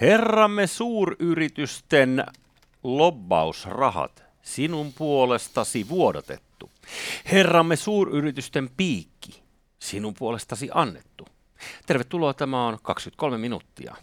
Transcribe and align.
Herramme 0.00 0.66
suuryritysten 0.66 2.24
lobbausrahat 2.82 4.24
sinun 4.42 4.92
puolestasi 4.92 5.88
vuodatettu. 5.88 6.70
Herramme 7.32 7.76
suuryritysten 7.76 8.70
piikki 8.76 9.42
sinun 9.78 10.14
puolestasi 10.14 10.68
annettu. 10.74 11.26
Tervetuloa, 11.86 12.34
tämä 12.34 12.66
on 12.66 12.78
23 12.82 13.38
minuuttia. 13.38 13.96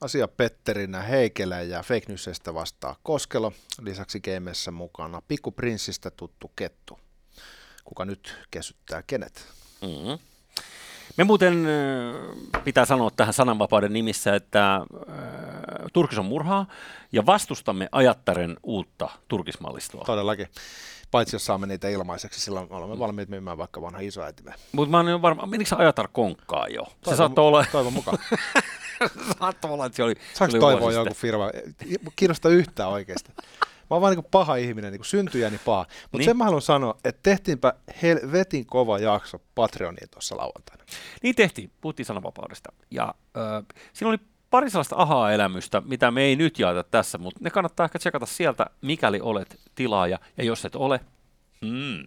Asia 0.00 0.28
Petterinä 0.28 1.02
Heikelä 1.02 1.62
ja 1.62 1.82
Fake 1.82 2.04
Newsista 2.08 2.54
vastaa 2.54 2.96
Koskelo. 3.02 3.52
Lisäksi 3.80 4.20
gameissa 4.20 4.70
mukana 4.70 5.22
Pikku 5.28 5.52
Prinssistä 5.52 6.10
tuttu 6.10 6.52
Kettu. 6.56 6.98
Kuka 7.84 8.04
nyt 8.04 8.38
kesyttää 8.50 9.02
kenet? 9.06 9.46
Mm-hmm. 9.82 10.33
Me 11.16 11.24
muuten 11.24 11.66
pitää 12.64 12.84
sanoa 12.84 13.10
tähän 13.16 13.34
sananvapauden 13.34 13.92
nimissä, 13.92 14.34
että 14.34 14.74
äh, 14.74 14.84
Turkis 15.92 16.18
on 16.18 16.24
murhaa 16.24 16.66
ja 17.12 17.26
vastustamme 17.26 17.88
ajattaren 17.92 18.56
uutta 18.62 19.08
turkismallistoa. 19.28 20.04
Todellakin. 20.04 20.48
Paitsi 21.10 21.36
jos 21.36 21.46
saamme 21.46 21.66
niitä 21.66 21.88
ilmaiseksi, 21.88 22.40
silloin 22.40 22.66
olemme 22.70 22.98
valmiit 22.98 23.28
myymään 23.28 23.58
vaikka 23.58 23.82
vanha 23.82 24.00
isoäitimme. 24.00 24.54
Mutta 24.72 24.90
mä 24.90 25.10
oon 25.10 25.22
varma, 25.22 25.46
menikö 25.46 25.68
se 25.68 25.76
ajatar 25.76 26.08
konkkaa 26.12 26.68
jo? 26.68 26.82
Toivon, 26.82 26.98
se 27.08 27.16
saattoi 27.16 27.46
olla... 27.46 27.64
Toivon 27.72 27.92
mukaan. 27.92 28.18
saattoi 29.40 29.70
olla, 29.70 29.86
että 29.86 29.96
se 29.96 30.02
oli 30.02 30.14
Saanko 30.34 30.58
toivoa 30.58 30.92
joku 30.92 31.14
firma? 31.14 31.50
Kiinnostaa 32.16 32.50
yhtään 32.50 32.88
oikeasti. 32.88 33.32
Mä 33.90 33.94
oon 33.94 34.00
vaan 34.02 34.16
niin 34.16 34.26
paha 34.30 34.56
ihminen, 34.56 34.92
niin 34.92 35.04
syntyjäni 35.04 35.60
paha. 35.64 35.86
Mutta 36.02 36.18
niin. 36.18 36.24
sen 36.24 36.36
mä 36.36 36.44
haluan 36.44 36.62
sanoa, 36.62 36.98
että 37.04 37.20
tehtiinpä 37.22 37.74
helvetin 38.02 38.66
kova 38.66 38.98
jakso 38.98 39.40
Patreoniin 39.54 40.10
tuossa 40.10 40.36
lauantaina. 40.36 40.84
Niin 41.22 41.34
tehtiin, 41.34 41.70
puhuttiin 41.80 42.06
sananvapaudesta. 42.06 42.72
Ja 42.90 43.14
äh, 43.36 43.64
siinä 43.92 44.08
oli 44.08 44.18
pari 44.50 44.70
sellaista 44.70 44.96
ahaa-elämystä, 44.96 45.80
mitä 45.80 46.10
me 46.10 46.22
ei 46.22 46.36
nyt 46.36 46.58
jaeta 46.58 46.84
tässä, 46.84 47.18
mutta 47.18 47.40
ne 47.42 47.50
kannattaa 47.50 47.84
ehkä 47.84 47.98
tsekata 47.98 48.26
sieltä, 48.26 48.66
mikäli 48.80 49.20
olet 49.20 49.60
tilaaja, 49.74 50.18
ja 50.36 50.44
jos 50.44 50.64
et 50.64 50.76
ole, 50.76 51.00
hmm. 51.60 52.06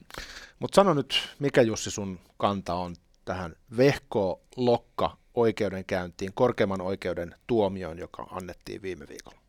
Mutta 0.59 0.75
sano 0.75 0.93
nyt, 0.93 1.35
mikä 1.39 1.61
Jussi 1.61 1.91
sun 1.91 2.19
kanta 2.37 2.73
on 2.73 2.95
tähän 3.25 3.55
vehko-lokka 3.77 5.17
oikeudenkäyntiin, 5.33 6.33
korkeimman 6.33 6.81
oikeuden 6.81 7.35
tuomioon, 7.47 7.97
joka 7.97 8.27
annettiin 8.31 8.81
viime 8.81 9.07
viikolla? 9.07 9.46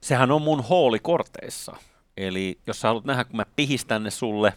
Sehän 0.00 0.30
on 0.30 0.42
mun 0.42 0.64
hoolikorteissa. 0.64 1.76
Eli 2.16 2.58
jos 2.66 2.80
sä 2.80 2.88
haluat 2.88 3.04
nähdä, 3.04 3.24
kun 3.24 3.36
mä 3.36 3.46
pihistän 3.56 4.02
ne 4.02 4.10
sulle, 4.10 4.52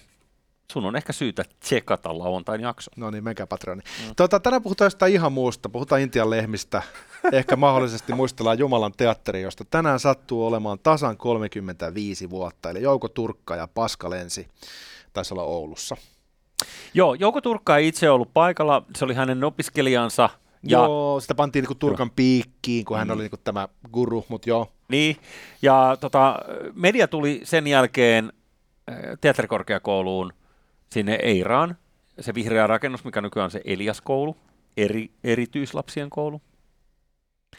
sun 0.72 0.86
on 0.86 0.96
ehkä 0.96 1.14
syytä 1.14 1.44
tsekata 1.60 2.20
lauantain 2.20 2.62
jakso. 2.62 2.92
No 2.96 3.12
niin, 3.12 3.24
menkää 3.24 3.48
Patroni. 3.48 3.82
Mm. 3.82 4.16
Tuota, 4.16 4.40
tänään 4.40 4.64
puhutaan 4.64 4.86
jostain 4.86 5.14
ihan 5.14 5.34
muusta. 5.34 5.70
Puhutaan 5.70 6.02
Intian 6.02 6.30
lehmistä. 6.30 6.82
ehkä 7.34 7.56
mahdollisesti 7.56 8.14
muistellaan 8.14 8.60
Jumalan 8.60 8.94
teatteri, 8.98 9.42
josta 9.42 9.66
tänään 9.66 10.00
sattuu 10.00 10.46
olemaan 10.46 10.80
tasan 10.80 11.18
35 11.18 12.30
vuotta. 12.30 12.70
Eli 12.70 12.82
Jouko 12.82 13.10
Turkka 13.10 13.56
ja 13.56 13.68
Paska 13.68 14.10
Lensi 14.10 14.48
taisi 15.14 15.34
olla 15.34 15.44
Oulussa. 15.44 15.98
Joo, 16.94 17.14
Jouko 17.14 17.42
Turkka 17.42 17.78
ei 17.78 17.88
itse 17.88 18.10
ollut 18.10 18.34
paikalla. 18.34 18.84
Se 18.96 19.06
oli 19.06 19.14
hänen 19.14 19.44
opiskelijansa. 19.44 20.30
Ja, 20.64 20.78
joo, 20.78 21.20
sitä 21.20 21.36
pantiin 21.36 21.64
niinku 21.64 21.76
Turkan 21.76 22.08
joo. 22.08 22.14
piikkiin, 22.16 22.86
kun 22.86 22.98
hän 22.98 23.08
mm. 23.08 23.14
oli 23.14 23.22
niinku 23.22 23.38
tämä 23.44 23.68
guru, 23.92 24.26
mutta 24.30 24.50
joo. 24.50 24.72
Niin, 24.88 25.18
ja 25.62 25.98
tota, 26.00 26.40
media 26.74 27.08
tuli 27.08 27.42
sen 27.44 27.68
jälkeen 27.68 28.34
äh, 28.92 28.98
teatterikorkeakouluun 29.22 30.34
sinne 30.90 31.20
Eiraan, 31.24 31.78
se 32.20 32.34
vihreä 32.34 32.68
rakennus, 32.68 33.06
mikä 33.06 33.22
nykyään 33.22 33.46
on 33.46 33.52
se 33.52 33.62
Elias-koulu, 33.66 34.38
eri, 34.78 35.12
erityislapsien 35.24 36.10
koulu. 36.10 36.42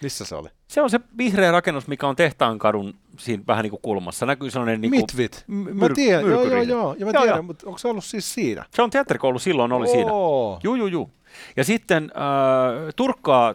Missä 0.03 0.25
se 0.25 0.35
oli? 0.35 0.49
Se 0.69 0.83
on 0.83 0.91
se 0.91 1.01
vihreä 1.19 1.53
rakennus, 1.53 1.89
mikä 1.89 2.07
on 2.09 2.17
Tehtaankadun 2.17 2.95
siinä 3.19 3.43
vähän 3.47 3.63
niin 3.63 3.71
kuin 3.71 3.83
kulmassa. 3.83 4.27
Näkyy 4.27 4.51
sellainen 4.51 4.81
niin 4.81 4.91
kuin 4.91 5.01
Mitvit. 5.01 5.45
Myr- 5.49 5.75
mä 5.75 5.89
tiedän, 5.95 6.27
joo, 6.31 6.45
joo, 6.45 6.63
joo. 6.63 6.95
Ja 6.99 7.07
mä 7.07 7.13
joo, 7.13 7.23
tiedän, 7.23 7.37
joo. 7.37 7.43
mutta 7.43 7.67
onko 7.67 7.79
se 7.79 7.89
ollut 7.89 8.05
siis 8.05 8.35
siinä? 8.35 8.65
Se 8.75 8.83
on 8.83 8.91
teatterikoulu, 8.91 9.39
silloin 9.39 9.73
oli 9.73 9.87
Oo. 9.87 9.93
siinä. 9.93 10.11
Juu, 10.63 10.75
juu, 10.75 10.87
juu. 10.87 11.11
Ja 11.57 11.65
sitten 11.65 12.13
äh, 12.17 12.95
Turkkaa 12.97 13.55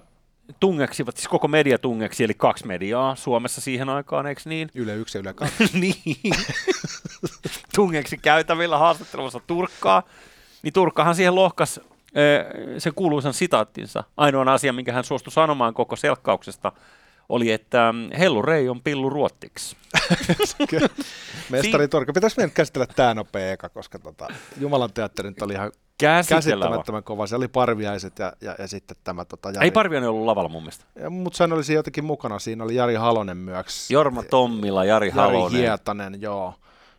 tungeksivat, 0.59 1.18
siis 1.18 1.28
koko 1.28 1.47
media 1.47 1.78
tungeksi, 1.78 2.24
eli 2.24 2.34
kaksi 2.34 2.68
mediaa 2.68 3.16
Suomessa 3.16 3.62
siihen 3.62 3.90
aikaan, 3.90 4.28
eikö 4.28 4.41
niin? 4.46 4.69
Yle 4.75 4.96
yksi 4.96 5.18
ja 5.18 5.19
Yle 5.19 5.34
kaksi. 5.34 5.69
niin. 5.80 6.35
tungeksi 7.75 8.18
käytävillä 8.18 8.78
haastattelussa 8.78 9.40
Turkkaa. 9.47 10.03
Niin 10.64 10.74
Turkkahan 10.74 11.16
siihen 11.16 11.35
lohkas 11.35 11.80
sen 12.78 12.94
kuuluisan 12.96 13.34
sitaattinsa. 13.34 14.03
Ainoa 14.18 14.53
asia, 14.53 14.74
minkä 14.74 14.94
hän 14.94 15.03
suostui 15.03 15.31
sanomaan 15.31 15.74
koko 15.74 15.96
selkkauksesta, 15.96 16.72
oli, 17.30 17.52
että 17.52 17.94
mm, 17.94 18.09
Hellu 18.18 18.41
Rei 18.41 18.69
on 18.69 18.81
pillu 18.81 19.09
ruottiksi. 19.09 19.78
Mestari 21.50 21.88
Turkka, 21.88 22.13
pitäisi 22.13 22.38
meidän 22.38 22.52
käsitellä 22.52 22.88
tämä 22.96 23.13
nopea 23.13 23.52
eka, 23.52 23.69
koska 23.69 24.00
tota, 24.00 24.28
Jumalan 24.59 24.94
teatteri 24.94 25.30
nyt 25.30 25.41
oli 25.41 25.53
ihan 25.53 25.72
käsittämättömän 25.97 27.03
kova. 27.03 27.28
Se 27.28 27.35
oli 27.35 27.47
Parviaiset 27.47 28.19
ja, 28.19 28.34
ja, 28.41 28.56
ja 28.59 28.68
sitten 28.68 28.97
tämä... 29.03 29.25
Tota, 29.25 29.50
Jari. 29.50 29.66
Ei 29.66 29.72
Parviainen 29.72 30.09
ollut 30.09 30.25
lavalla 30.25 30.50
mun 30.50 30.64
mielestä. 30.64 30.85
Mutta 31.09 31.44
hän 31.44 31.53
oli 31.53 31.74
jotenkin 31.74 32.03
mukana. 32.03 32.40
Siinä 32.40 32.64
oli 32.64 32.75
Jari 32.75 32.96
Halonen 32.96 33.38
myös. 33.38 33.91
Jorma 33.91 34.24
Tommila, 34.24 34.85
Jari, 34.85 35.08
Jari 35.08 35.16
Halonen. 35.16 35.41
Jari 35.41 35.58
Hietanen, 35.58 36.22
joo. 36.22 36.53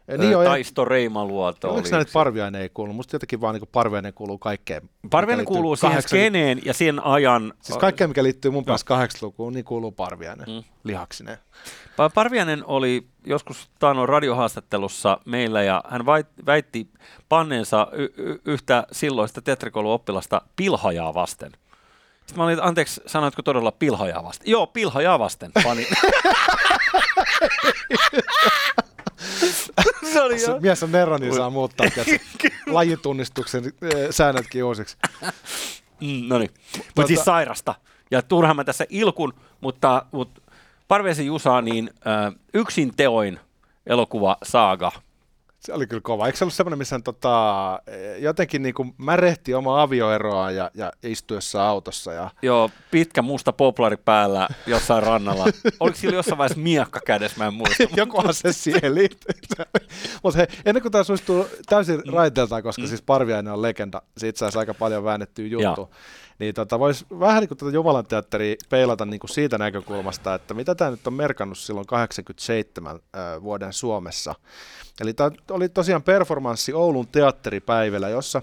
Niin 0.08 0.44
Taisto 0.44 0.84
Reimaluoto. 0.84 1.74
Oliko 1.74 1.88
näitä 1.90 2.12
Parviainen 2.12 2.62
ei 2.62 2.68
kuulu? 2.68 2.92
Musta 2.92 3.14
jotenkin 3.14 3.40
vaan 3.40 3.54
niin 3.54 3.68
Parviainen 3.72 4.14
kuuluu 4.14 4.38
kaikkeen. 4.38 4.90
Parviainen 5.10 5.46
kuuluu 5.46 5.76
siihen 5.76 5.96
80... 5.96 6.08
skeneen 6.08 6.60
ja 6.64 6.74
sen 6.74 7.04
ajan... 7.04 7.52
Siis 7.60 7.78
kaikkea, 7.78 8.08
mikä 8.08 8.22
liittyy 8.22 8.50
mun 8.50 8.64
päässä 8.64 9.04
80-lukuun, 9.04 9.52
niin 9.52 9.64
kuuluu 9.64 9.92
Parviainen 9.92 10.46
mm. 10.48 10.62
lihaksineen. 10.84 11.38
Parviainen 12.14 12.64
oli 12.66 13.06
joskus 13.26 13.68
Taano 13.78 14.06
radiohaastattelussa 14.06 15.20
meillä 15.24 15.62
ja 15.62 15.82
hän 15.88 16.06
väitti 16.46 16.88
panneensa 17.28 17.88
y- 17.92 18.12
y- 18.16 18.40
yhtä 18.44 18.86
silloista 18.92 19.42
teatterikouluoppilasta 19.42 20.42
pilhajaa 20.56 21.14
vasten. 21.14 21.52
Sitten 22.26 22.36
mä 22.36 22.44
olin, 22.44 22.62
anteeksi, 22.62 23.00
sanoitko 23.06 23.42
todella 23.42 23.72
pilhajaa 23.72 24.24
vasten? 24.24 24.50
Joo, 24.50 24.66
pilhajaa 24.66 25.18
vasten. 25.18 25.50
Pani. 25.64 25.86
se 30.12 30.22
oli 30.22 30.42
jo. 30.42 30.60
Mies 30.60 30.82
on 30.82 30.92
nero, 30.92 31.18
niin 31.18 31.34
saa 31.34 31.50
muuttaa 31.50 31.86
lajitunnistuksen 32.66 33.64
eh, 33.64 34.06
säännötkin 34.10 34.64
uusiksi. 34.64 34.96
Mm, 36.00 36.28
no 36.28 36.38
niin, 36.38 36.50
mutta 36.96 37.06
siis 37.06 37.24
sairasta. 37.24 37.74
Ja 38.10 38.22
turhaan 38.22 38.56
mä 38.56 38.64
tässä 38.64 38.86
ilkun, 38.88 39.34
mutta, 39.60 40.06
mutta 40.12 40.40
Parvesi 40.88 41.26
Jusa, 41.26 41.60
niin 41.60 41.90
äh, 42.06 42.34
yksin 42.54 42.96
teoin 42.96 43.40
elokuva 43.86 44.36
Saaga– 44.42 44.92
se 45.60 45.72
oli 45.72 45.86
kyllä 45.86 46.00
kova. 46.00 46.26
Eikö 46.26 46.38
se 46.38 46.44
ollut 46.44 46.54
semmoinen, 46.54 46.78
missä 46.78 46.94
hän 46.94 47.02
tota, 47.02 47.80
jotenkin 48.18 48.62
niin 48.62 48.74
kuin 48.74 48.94
märehti 48.98 49.54
oma 49.54 49.82
avioeroa 49.82 50.50
ja, 50.50 50.70
ja 50.74 50.92
istuessa 51.02 51.68
autossa? 51.68 52.12
Ja... 52.12 52.30
Joo, 52.42 52.70
pitkä 52.90 53.22
musta 53.22 53.52
poplari 53.52 53.96
päällä 53.96 54.48
jossain 54.66 55.02
rannalla. 55.02 55.44
Oliko 55.80 55.96
sillä 55.96 56.14
jossain 56.14 56.38
vaiheessa 56.38 56.62
miakka 56.62 57.00
kädessä, 57.06 57.38
mä 57.38 57.46
en 57.46 57.54
muista. 57.54 57.82
Jokohan 57.96 58.34
se 58.34 58.52
siihen 58.52 58.94
liittyy. 58.94 59.34
Mutta 60.22 60.46
ennen 60.64 60.82
kuin 60.82 60.92
tämä 60.92 61.04
suistuu 61.04 61.46
täysin 61.66 62.02
raiteeltaan, 62.12 62.62
koska 62.62 62.82
mm. 62.82 62.88
siis 62.88 63.02
Parviainen 63.02 63.52
on 63.52 63.62
legenda, 63.62 64.02
siitä 64.18 64.38
saisi 64.38 64.58
aika 64.58 64.74
paljon 64.74 65.04
väännettyä 65.04 65.46
juttu. 65.46 65.90
Niin 66.38 66.54
tota, 66.54 66.78
voisi 66.78 67.06
vähän 67.20 67.40
niin 67.40 67.48
kuin 67.48 67.58
tätä 67.58 67.70
Jumalan 67.72 68.06
teatteria 68.06 68.56
peilata 68.68 69.06
niin 69.06 69.20
kuin 69.20 69.30
siitä 69.30 69.58
näkökulmasta, 69.58 70.34
että 70.34 70.54
mitä 70.54 70.74
tämä 70.74 70.90
nyt 70.90 71.06
on 71.06 71.14
merkannut 71.14 71.58
silloin 71.58 71.86
87 71.86 72.96
äh, 72.96 73.42
vuoden 73.42 73.72
Suomessa. 73.72 74.34
Eli 75.00 75.14
tämä 75.14 75.30
oli 75.50 75.68
tosiaan 75.68 76.02
performanssi 76.02 76.72
Oulun 76.72 77.08
teatteripäivällä, 77.08 78.08
jossa 78.08 78.42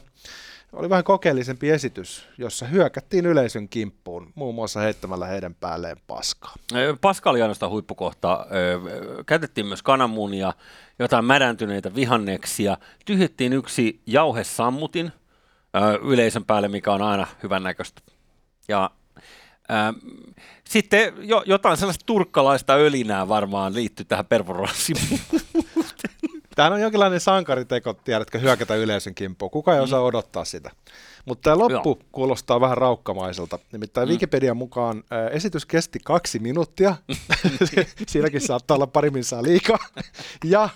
oli 0.73 0.89
vähän 0.89 1.03
kokeellisempi 1.03 1.69
esitys, 1.69 2.27
jossa 2.37 2.65
hyökättiin 2.65 3.25
yleisön 3.25 3.69
kimppuun, 3.69 4.31
muun 4.35 4.55
muassa 4.55 4.79
heittämällä 4.79 5.27
heidän 5.27 5.55
päälleen 5.55 5.97
paskaa. 6.07 6.53
Paska 7.01 7.29
oli 7.29 7.41
ainoastaan 7.41 7.71
huippukohta. 7.71 8.45
Käytettiin 9.25 9.67
myös 9.67 9.83
kananmunia, 9.83 10.53
jotain 10.99 11.25
mädäntyneitä 11.25 11.95
vihanneksia. 11.95 12.77
Tyhjettiin 13.05 13.53
yksi 13.53 14.01
jauhesammutin 14.05 15.11
yleisön 16.01 16.45
päälle, 16.45 16.67
mikä 16.67 16.91
on 16.91 17.01
aina 17.01 17.27
hyvän 17.43 17.63
näköistä. 17.63 18.01
Ja 18.67 18.89
sitten 20.63 21.13
jo, 21.17 21.43
jotain 21.45 21.77
sellaista 21.77 22.05
turkkalaista 22.05 22.73
ölinää 22.73 23.27
varmaan 23.27 23.73
liittyy 23.73 24.05
tähän 24.05 24.25
performanssiin. 24.25 25.19
Tämä 26.55 26.75
on 26.75 26.81
jonkinlainen 26.81 27.19
sankariteko, 27.19 27.93
tiedätkö, 27.93 28.39
hyökätä 28.39 28.75
yleisön 28.75 29.15
kimppuun. 29.15 29.51
Kuka 29.51 29.73
ei 29.73 29.79
osaa 29.79 29.99
mm. 29.99 30.05
odottaa 30.05 30.45
sitä. 30.45 30.71
Mutta 31.25 31.41
tämä 31.43 31.57
loppu 31.57 31.89
Joo. 31.89 32.07
kuulostaa 32.11 32.61
vähän 32.61 32.77
raukkamaiselta. 32.77 33.59
Nimittäin 33.71 34.07
mm. 34.07 34.11
Wikipedian 34.11 34.57
mukaan 34.57 35.03
ä, 35.11 35.27
esitys 35.27 35.65
kesti 35.65 35.99
kaksi 36.03 36.39
minuuttia. 36.39 36.95
Siinäkin 38.07 38.41
saattaa 38.41 38.75
olla 38.75 38.87
pari 38.87 39.09
minsaa 39.09 39.43
liikaa. 39.43 39.79
Ja 40.43 40.63
ä, 40.63 40.69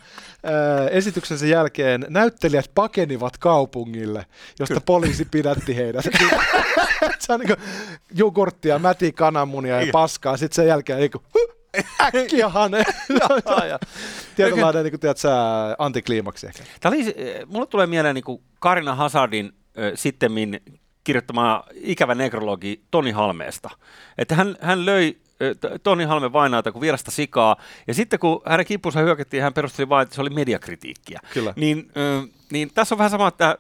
esityksen 0.92 1.38
sen 1.38 1.50
jälkeen 1.50 2.06
näyttelijät 2.10 2.72
pakenivat 2.76 3.38
kaupungille, 3.38 4.26
josta 4.60 4.74
Kyllä. 4.74 4.86
poliisi 4.86 5.26
pidätti 5.26 5.76
heidät. 5.76 6.06
se 7.20 7.34
on 7.34 7.40
niin 7.40 7.48
kuin 7.48 7.68
jogurttia, 8.14 8.80
mäti 8.80 9.12
kananmunia 9.12 9.76
ja 9.76 9.82
niin. 9.82 9.92
paskaa. 9.92 10.38
Sitten 10.38 10.56
sen 10.56 10.68
jälkeen 10.68 11.00
niin 11.00 11.12
kuin, 11.12 11.24
äkkiä 12.02 12.50
hane. 12.50 12.84
Tietynlainen, 14.36 14.84
niin 14.84 14.92
kuin, 14.92 15.00
tiedät, 15.00 15.18
sä, 15.18 15.36
antikliimaksi 15.78 16.48
ehkä. 16.48 16.64
Tämä 16.80 16.96
oli, 16.96 17.16
mulle 17.48 17.66
tulee 17.66 17.88
mieleen 17.88 18.16
niin 18.16 18.24
kuin 18.24 18.42
Karina 18.60 18.96
Hazardin 18.96 19.54
äh, 19.80 19.92
sittemmin 19.96 20.60
kirjoittama 21.04 21.64
ikävä 21.74 22.16
nekrologi 22.16 22.84
Toni 22.92 23.12
Halmeesta. 23.12 23.70
Että 24.18 24.36
hän, 24.36 24.56
hän 24.62 24.86
löi 24.86 25.18
Toni 25.84 26.04
Halme 26.04 26.34
vainaata 26.34 26.72
kuin 26.72 26.82
vierasta 26.82 27.12
sikaa, 27.12 27.56
ja 27.88 27.94
sitten 27.94 28.20
kun 28.20 28.42
hänen 28.46 28.66
kipunsa 28.66 29.00
hyökättiin, 29.00 29.44
hän 29.44 29.54
perusteli 29.54 29.90
vain, 29.90 30.04
että 30.04 30.16
se 30.16 30.22
oli 30.22 30.30
mediakritiikkiä. 30.30 31.20
Kyllä. 31.34 31.54
Niin, 31.56 31.92
niin 32.52 32.72
tässä 32.74 32.96
on 32.96 32.98
vähän 32.98 33.12
sama, 33.12 33.28
että 33.28 33.58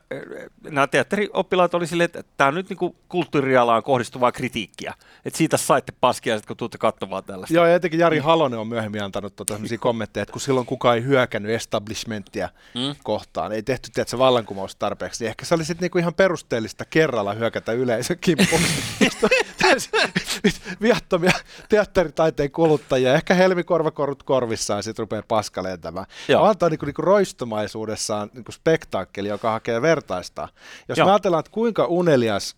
nämä 0.69 0.87
teatterioppilaat 0.87 1.73
oli 1.73 1.87
silleen, 1.87 2.05
että 2.05 2.23
tämä 2.37 2.47
on 2.47 2.55
nyt 2.55 2.69
niin 2.69 2.95
kulttuurialaan 3.09 3.83
kohdistuvaa 3.83 4.31
kritiikkiä. 4.31 4.93
Että 5.25 5.37
siitä 5.37 5.57
saitte 5.57 5.93
paskia, 6.01 6.39
kun 6.47 6.57
tuutte 6.57 6.77
katsomaan 6.77 7.23
tällaista. 7.23 7.53
Joo, 7.53 7.65
ja 7.65 7.75
etenkin 7.75 7.99
Jari 7.99 8.19
Halonen 8.19 8.59
on 8.59 8.67
myöhemmin 8.67 9.03
antanut 9.03 9.35
tuota 9.35 9.59
kommentteja, 9.79 10.21
että 10.21 10.31
kun 10.31 10.41
silloin 10.41 10.65
kukaan 10.65 10.95
ei 10.95 11.03
hyökännyt 11.03 11.51
establishmenttia 11.51 12.49
mm. 12.75 12.95
kohtaan, 13.03 13.51
ei 13.51 13.63
tehty 13.63 13.89
tiedätkö, 13.93 14.17
vallankumous 14.17 14.75
tarpeeksi, 14.75 15.23
niin 15.23 15.29
ehkä 15.29 15.45
se 15.45 15.55
oli 15.55 15.65
sitten 15.65 15.85
niinku 15.85 15.97
ihan 15.97 16.13
perusteellista 16.13 16.85
kerralla 16.85 17.33
hyökätä 17.33 17.71
yleisön 17.71 18.17
kimppuun. 18.21 18.61
viattomia 20.81 21.31
teatteritaiteen 21.69 22.51
kuluttajia, 22.51 23.13
ehkä 23.13 23.33
helmikorvakorut 23.33 24.23
korvissaan, 24.23 24.83
sitten 24.83 25.03
rupeaa 25.03 25.23
paskalentämään. 25.27 26.05
Antaa 26.49 26.69
niinku, 26.69 26.85
niinku 26.85 27.01
roistomaisuudessaan 27.01 28.29
niinku 28.33 28.51
spektaakkeli, 28.51 29.27
joka 29.27 29.51
hakee 29.51 29.81
vertaista. 29.81 30.49
Jos 30.87 30.97
Joo. 30.97 31.07
me 31.07 31.11
ajatellaan, 31.11 31.39
että 31.39 31.51
kuinka 31.51 31.85
unelias 31.85 32.55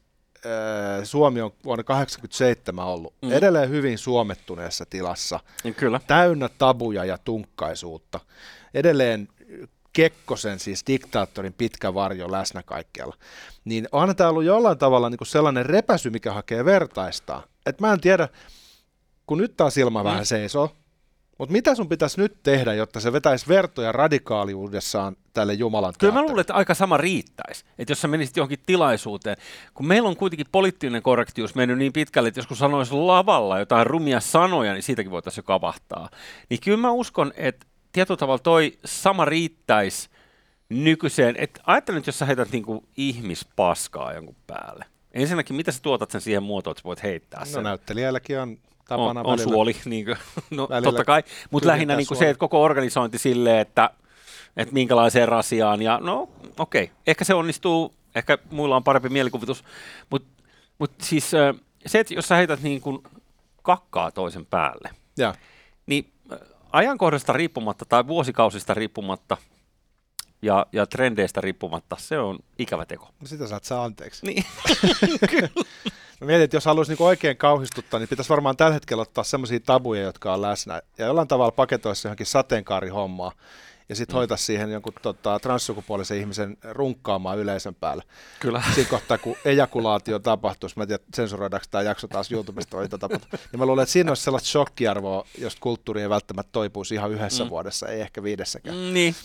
Suomi 1.04 1.42
on 1.42 1.52
vuonna 1.64 1.84
1987 1.84 2.86
ollut 2.86 3.14
mm. 3.22 3.32
edelleen 3.32 3.70
hyvin 3.70 3.98
suomettuneessa 3.98 4.86
tilassa, 4.90 5.40
niin 5.64 5.76
Kyllä. 5.76 6.00
täynnä 6.08 6.50
tabuja 6.58 7.06
ja 7.06 7.18
tunkkaisuutta, 7.18 8.20
edelleen 8.74 9.28
Kekkosen, 9.94 10.60
siis 10.60 10.84
diktaattorin 10.88 11.54
pitkä 11.54 11.94
varjo 11.94 12.32
läsnä 12.32 12.64
kaikkialla, 12.64 13.16
niin 13.66 13.88
on 13.92 14.16
tämä 14.16 14.30
ollut 14.30 14.44
jollain 14.44 14.78
tavalla 14.78 15.10
niin 15.10 15.18
kuin 15.18 15.28
sellainen 15.28 15.66
repäsy, 15.66 16.10
mikä 16.10 16.34
hakee 16.34 16.66
vertaista. 16.66 17.42
Et 17.66 17.82
mä 17.82 17.94
en 17.94 18.02
tiedä, 18.02 18.30
kun 19.26 19.38
nyt 19.38 19.58
taas 19.58 19.78
ilma 19.78 20.04
mm. 20.04 20.10
vähän 20.10 20.26
seisoo, 20.26 20.76
mutta 21.40 21.54
mitä 21.54 21.76
sun 21.76 21.90
pitäisi 21.90 22.22
nyt 22.22 22.44
tehdä, 22.44 22.74
jotta 22.74 23.00
se 23.00 23.14
vetäisi 23.14 23.48
vertoja 23.48 23.92
radikaaliudessaan 23.92 25.16
tälle 25.34 25.54
Jumalan 25.54 25.94
Kyllä 26.00 26.14
mä 26.14 26.22
luulen, 26.22 26.40
että 26.40 26.54
aika 26.54 26.74
sama 26.74 26.98
riittäisi. 26.98 27.66
Että 27.78 27.92
jos 27.92 28.02
sä 28.02 28.08
menisit 28.08 28.38
johonkin 28.38 28.60
tilaisuuteen, 28.66 29.38
kun 29.74 29.88
meillä 29.88 30.10
on 30.10 30.16
kuitenkin 30.16 30.48
poliittinen 30.52 31.02
korrektius 31.02 31.56
mennyt 31.56 31.78
niin 31.78 31.94
pitkälle, 31.94 32.28
että 32.28 32.40
jos 32.40 32.48
kun 32.48 32.58
sanoisi 32.58 32.94
lavalla 32.94 33.60
jotain 33.60 33.88
rumia 33.88 34.20
sanoja, 34.20 34.74
niin 34.74 34.84
siitäkin 34.84 35.12
voitaisiin 35.12 35.44
jo 35.44 35.46
kavahtaa. 35.46 36.10
Niin 36.50 36.60
kyllä 36.62 36.78
mä 36.78 36.92
uskon, 36.92 37.34
että 37.36 37.66
tietyllä 37.92 38.18
tavalla 38.18 38.40
toi 38.40 38.80
sama 38.86 39.26
riittäisi 39.26 40.10
nykyiseen, 40.70 41.36
että 41.38 41.62
ajattele 41.66 41.98
nyt, 41.98 42.08
jos 42.08 42.20
sä 42.20 42.26
heität 42.26 42.52
niinku 42.52 42.84
ihmispaskaa 42.98 44.14
jonkun 44.14 44.36
päälle. 44.48 44.86
Ensinnäkin, 45.12 45.56
mitä 45.56 45.72
sä 45.72 45.82
tuotat 45.82 46.12
sen 46.12 46.22
siihen 46.22 46.44
muotoon, 46.44 46.72
että 46.72 46.82
sä 46.82 46.84
voit 46.84 47.04
heittää 47.04 47.40
no, 47.40 47.46
sen? 47.46 47.54
No 47.54 47.70
näyttelijälläkin 47.70 48.40
on 48.40 48.58
tapana 48.90 49.20
on, 49.20 49.26
on 49.26 49.40
suoli, 49.40 49.76
niin 49.86 50.06
kuin, 50.06 50.18
no, 50.58 50.68
totta 50.84 51.06
kai, 51.06 51.24
mutta 51.52 51.68
lähinnä 51.68 51.96
niin 51.96 52.08
kuin 52.08 52.18
se, 52.18 52.30
että 52.30 52.40
koko 52.40 52.64
organisointi 52.64 53.18
silleen, 53.18 53.60
että, 53.60 53.90
että 54.58 54.74
minkälaiseen 54.74 55.28
rasiaan, 55.28 55.82
ja 55.82 56.00
no 56.04 56.30
okei, 56.60 56.84
okay. 56.84 56.96
ehkä 57.08 57.24
se 57.24 57.34
onnistuu, 57.34 57.94
ehkä 58.16 58.38
muilla 58.52 58.76
on 58.76 58.84
parempi 58.84 59.10
mielikuvitus, 59.10 59.64
mutta 60.10 60.44
mut 60.80 60.92
siis 61.02 61.32
se, 61.86 62.00
että 62.00 62.14
jos 62.14 62.28
sä 62.28 62.36
heität 62.36 62.62
niin 62.62 62.82
kuin 62.82 63.04
kakkaa 63.62 64.12
toisen 64.12 64.46
päälle, 64.46 64.90
ja. 65.18 65.36
Ajankohdasta 66.72 67.34
riippumatta 67.34 67.86
tai 67.86 68.08
vuosikausista 68.08 68.74
riippumatta 68.74 69.38
ja, 70.42 70.66
ja 70.72 70.86
trendeistä 70.86 71.42
riippumatta, 71.42 71.96
se 72.00 72.20
on 72.20 72.40
ikävä 72.60 72.86
teko. 72.86 73.10
No 73.22 73.28
sitä 73.28 73.48
saat 73.48 73.64
saa 73.64 73.84
anteeksi. 73.84 74.26
Niin. 74.26 74.46
Mä 76.22 76.26
mietin, 76.26 76.44
että 76.44 76.58
jos 76.58 76.66
haluaisi 76.66 76.92
niin 76.92 77.08
oikein 77.08 77.38
kauhistuttaa, 77.38 78.00
niin 78.00 78.10
pitäisi 78.10 78.30
varmaan 78.30 78.58
tällä 78.58 78.74
hetkellä 78.74 79.02
ottaa 79.02 79.24
sellaisia 79.24 79.60
tabuja, 79.60 80.02
jotka 80.02 80.34
on 80.34 80.42
läsnä, 80.42 80.82
ja 80.98 81.06
jollain 81.06 81.28
tavalla 81.28 81.52
paketoisi 81.52 82.08
johonkin 82.08 82.26
sateenkaarihommaa, 82.26 83.32
ja 83.90 83.96
sitten 83.96 84.14
mm. 84.14 84.18
hoitaa 84.18 84.38
siihen 84.38 84.72
jonkun 84.72 84.94
tota, 85.02 85.40
transsukupuolisen 85.40 86.18
ihmisen 86.18 86.58
runkkaamaan 86.72 87.38
yleisön 87.38 87.76
päälle. 87.76 88.04
Kyllä. 88.40 88.64
Siinä 88.76 88.90
kohtaa, 88.90 89.18
kun 89.18 89.36
ejakulaatio 89.46 90.20
tapahtuisi, 90.20 90.78
mä 90.78 90.84
en 90.84 90.88
tiedä, 90.88 91.04
sensuroidaanko 91.14 91.66
tämä 91.72 91.82
jakso 91.82 92.08
taas 92.08 92.32
YouTubesta 92.32 92.78
vai 92.78 92.90
tapahtuu, 92.90 93.30
niin 93.52 93.60
mä 93.60 93.66
luulen, 93.66 93.84
että 93.84 93.94
siinä 93.94 94.12
olisi 94.12 94.24
sellaista 94.24 94.50
shokkiarvoa, 94.50 95.26
josta 95.38 95.62
kulttuuri 95.62 96.02
ei 96.02 96.10
välttämättä 96.10 96.52
toipuisi 96.52 96.96
ihan 96.96 97.12
yhdessä 97.12 97.44
mm. 97.44 97.50
vuodessa, 97.50 97.88
ei 97.88 98.02
ehkä 98.02 98.24
viidessäkään. 98.24 98.78
Mm, 98.78 98.94
niin. 98.94 99.16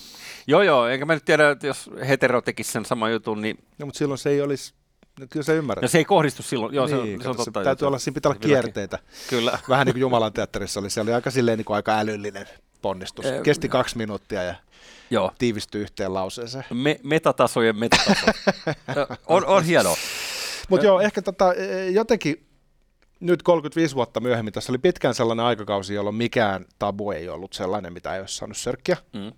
Joo, 0.47 0.63
joo, 0.63 0.87
enkä 0.87 1.05
mä 1.05 1.15
nyt 1.15 1.25
tiedä, 1.25 1.51
että 1.51 1.67
jos 1.67 1.91
hetero 2.09 2.41
tekisi 2.41 2.73
sen 2.73 2.85
saman 2.85 3.13
jutun, 3.13 3.43
niin... 3.43 3.65
No, 3.79 3.87
mutta 3.87 3.99
silloin 3.99 4.19
se 4.19 4.31
ei 4.31 4.43
olisi 4.43 4.75
No, 5.21 5.27
kyllä 5.31 5.45
se 5.45 5.55
ymmärrät. 5.55 5.83
No 5.83 5.89
se 5.89 5.99
ei 5.99 6.05
kohdistu 6.05 6.43
silloin, 6.43 6.75
joo 6.75 6.87
niin, 6.87 6.97
se 6.97 6.97
on, 6.97 7.23
se 7.23 7.29
on 7.29 7.37
totta. 7.37 7.61
Se 7.61 7.65
täytyy 7.65 7.89
olla, 7.89 7.99
siinä 7.99 8.15
pitää 8.15 8.31
olla 8.31 8.41
kierteitä. 8.41 8.99
Kyllä. 9.31 9.59
Vähän 9.69 9.87
niin 9.87 9.95
kuin 9.95 10.01
Jumalan 10.01 10.33
teatterissa 10.33 10.81
oli, 10.81 10.91
se 10.91 11.01
oli 11.01 11.13
aika 11.13 11.31
silleen 11.31 11.59
niin 11.59 11.65
kuin 11.65 11.75
aika 11.75 11.99
älyllinen 11.99 12.47
ponnistus. 12.85 13.27
Kesti 13.43 13.69
kaksi 13.69 13.97
minuuttia 13.97 14.43
ja 14.43 14.55
Joo. 15.11 15.33
tiivistyi 15.39 15.83
yhteen 15.83 16.15
lauseeseen. 16.15 16.65
Me, 16.75 17.01
metatasojen 17.03 17.77
metataso. 17.77 18.27
on, 19.27 19.47
on 19.47 19.65
hienoa. 19.65 19.97
Mutta 20.69 20.87
joo, 20.87 21.01
ehkä 21.01 21.23
tota, 21.23 21.55
e, 21.55 21.91
jotenkin 21.91 22.47
nyt 23.21 23.43
35 23.43 23.95
vuotta 23.95 24.21
myöhemmin, 24.21 24.53
tässä 24.53 24.73
oli 24.73 24.79
pitkään 24.79 25.15
sellainen 25.15 25.47
aikakausi, 25.47 25.95
jolloin 25.95 26.17
mikään 26.17 26.65
tabu 26.79 27.11
ei 27.11 27.29
ollut 27.29 27.53
sellainen, 27.53 27.93
mitä 27.93 28.15
ei 28.15 28.21
olisi 28.21 28.37
saanut 28.37 28.57
sörkkiä. 28.57 28.97
Mm. 29.13 29.33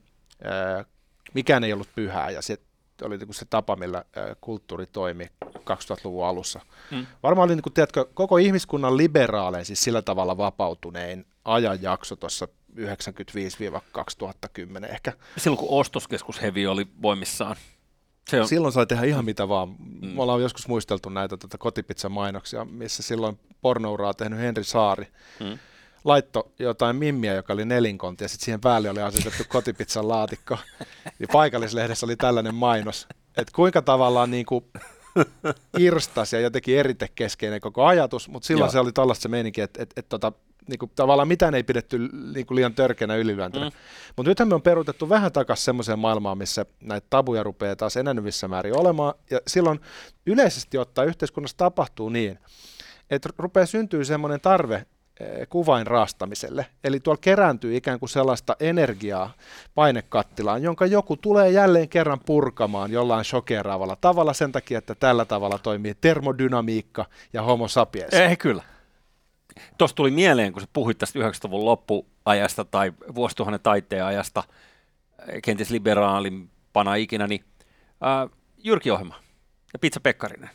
Mikään 1.35 1.65
ei 1.65 1.73
ollut 1.73 1.89
pyhää 1.95 2.31
ja 2.31 2.43
se 2.43 2.59
oli 3.03 3.19
niin 3.19 3.35
se 3.35 3.45
tapa, 3.51 3.77
millä 3.77 4.05
kulttuuri 4.41 4.87
toimi 4.87 5.31
2000-luvun 5.45 6.27
alussa. 6.27 6.61
Mm. 6.91 7.07
Varmaan 7.23 7.47
oli, 7.47 7.55
niin 7.55 7.63
kuin, 7.63 7.73
tiedätkö, 7.73 8.07
koko 8.15 8.37
ihmiskunnan 8.37 8.97
liberaalein, 8.97 9.65
siis 9.65 9.83
sillä 9.83 10.03
tavalla 10.03 10.37
vapautunein 10.37 11.27
ajanjakso 11.45 12.17
tuossa 12.17 12.49
95-2010 12.77 14.93
ehkä. 14.93 15.13
Silloin 15.37 15.59
kun 15.59 15.81
ostoskeskus 15.81 16.43
Hevi 16.43 16.67
oli 16.67 16.87
voimissaan. 17.03 17.57
Se 18.31 18.41
on... 18.41 18.49
Silloin 18.49 18.73
sai 18.73 18.87
tehdä 18.87 19.05
ihan 19.05 19.25
mitä 19.25 19.49
vaan. 19.49 19.69
Mm. 19.69 20.09
Me 20.09 20.23
ollaan 20.23 20.43
joskus 20.43 20.69
muisteltu 20.69 21.09
näitä 21.09 21.37
tätä 21.37 21.59
kotipizza-mainoksia, 21.59 22.65
missä 22.65 23.03
silloin 23.03 23.39
pornouraa 23.61 24.15
tehnyt 24.15 24.39
Henri 24.39 24.65
Saari. 24.65 25.09
Mm. 25.41 25.59
Laitto 26.05 26.53
jotain 26.59 26.97
mimmiä, 26.97 27.35
joka 27.35 27.53
oli 27.53 27.65
nelinkonti, 27.65 28.25
ja 28.25 28.29
sitten 28.29 28.45
siihen 28.45 28.61
päälle 28.61 28.91
oli 28.91 29.01
asetettu 29.01 29.43
kotipizzan 29.49 30.09
laatikko. 30.09 30.59
Ja 31.19 31.27
paikallislehdessä 31.33 32.07
oli 32.07 32.17
tällainen 32.17 32.55
mainos, 32.55 33.07
että 33.37 33.53
kuinka 33.55 33.83
tavallaan 33.83 34.31
niin 34.31 34.47
kuin 34.47 34.65
irstas 35.79 36.33
ja 36.33 36.41
jotenkin 36.41 36.79
eritekeskeinen 36.79 37.61
koko 37.61 37.85
ajatus, 37.85 38.29
mutta 38.29 38.47
silloin 38.47 38.69
Joo. 38.69 38.73
se 38.73 38.79
oli 38.79 38.93
tällaista 38.93 39.23
se 39.23 39.29
meininki, 39.29 39.61
että, 39.61 39.83
että, 39.83 40.01
että, 40.01 40.17
että 40.17 40.33
niin 40.69 40.79
kuin, 40.79 40.93
tavallaan 40.95 41.29
mitään 41.29 41.55
ei 41.55 41.63
pidetty 41.63 41.99
niin 42.35 42.47
kuin 42.47 42.57
liian 42.57 42.75
törkeänä 42.75 43.17
ylilyöntänä. 43.17 43.67
Mm. 43.67 43.77
Mutta 44.17 44.31
nythän 44.31 44.49
me 44.49 44.55
on 44.55 44.63
peruutettu 44.63 45.09
vähän 45.09 45.33
takaisin 45.33 45.65
semmoiseen 45.65 45.99
maailmaan, 45.99 46.39
missä 46.39 46.67
näitä 46.81 47.07
tabuja 47.11 47.43
rupeaa 47.43 47.77
taas 47.77 47.97
enenevissä 47.97 48.49
määrin 48.49 48.79
olemaan, 48.79 49.15
ja 49.31 49.41
silloin 49.47 49.81
yleisesti 50.27 50.79
ottaen 50.79 51.09
yhteiskunnassa 51.09 51.57
tapahtuu 51.57 52.09
niin, 52.09 52.39
että 53.11 53.29
rupeaa 53.39 53.67
syntyä 53.67 54.05
semmoinen 54.05 54.41
tarve 54.41 54.75
eh, 55.21 55.49
kuvain 55.49 55.87
raastamiselle. 55.87 56.67
Eli 56.85 57.01
tuolla 57.01 57.21
kerääntyy 57.21 57.77
ikään 57.77 57.99
kuin 57.99 58.09
sellaista 58.09 58.57
energiaa 58.61 59.33
painekattilaan, 59.75 60.63
jonka 60.63 60.87
joku 60.87 61.17
tulee 61.17 61.51
jälleen 61.51 61.89
kerran 61.89 62.21
purkamaan 62.21 62.93
jollain 62.93 63.25
shokeraavalla 63.25 63.97
tavalla 64.01 64.33
sen 64.33 64.53
takia, 64.53 64.79
että 64.79 64.95
tällä 64.95 65.25
tavalla 65.25 65.59
toimii 65.59 65.95
termodynamiikka 66.01 67.05
ja 67.33 67.43
homo 67.43 67.69
sapiens. 67.69 68.15
Ei 68.15 68.37
kyllä. 68.37 68.76
Tuossa 69.79 69.97
tuli 69.97 70.11
mieleen, 70.11 70.53
kun 70.53 70.63
sä 70.63 70.69
puhuit 70.73 70.99
tästä 70.99 71.19
90-luvun 71.19 71.65
loppuajasta 71.65 72.65
tai 72.65 72.93
vuosituhannen 73.15 73.61
taiteen 73.63 74.05
ajasta, 74.05 74.43
kenties 75.43 75.71
liberaalimpana 75.71 76.95
ikinä, 76.95 77.27
niin 77.27 77.45
äh, 77.91 78.39
Jyrki 78.65 78.91
Ohjelma 78.91 79.15
ja 79.73 79.79
Pizza 79.79 80.01
Pekkarinen. 80.01 80.51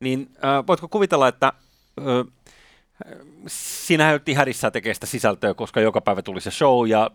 Niin 0.00 0.30
äh, 0.44 0.66
voitko 0.66 0.88
kuvitella, 0.88 1.28
että 1.28 1.52
äh, 2.00 2.32
siinä 3.46 4.12
oltiin 4.12 4.36
hädissä 4.36 4.70
tekemään 4.70 4.94
sitä 4.94 5.06
sisältöä, 5.06 5.54
koska 5.54 5.80
joka 5.80 6.00
päivä 6.00 6.22
tuli 6.22 6.40
se 6.40 6.50
show 6.50 6.88
ja 6.88 7.10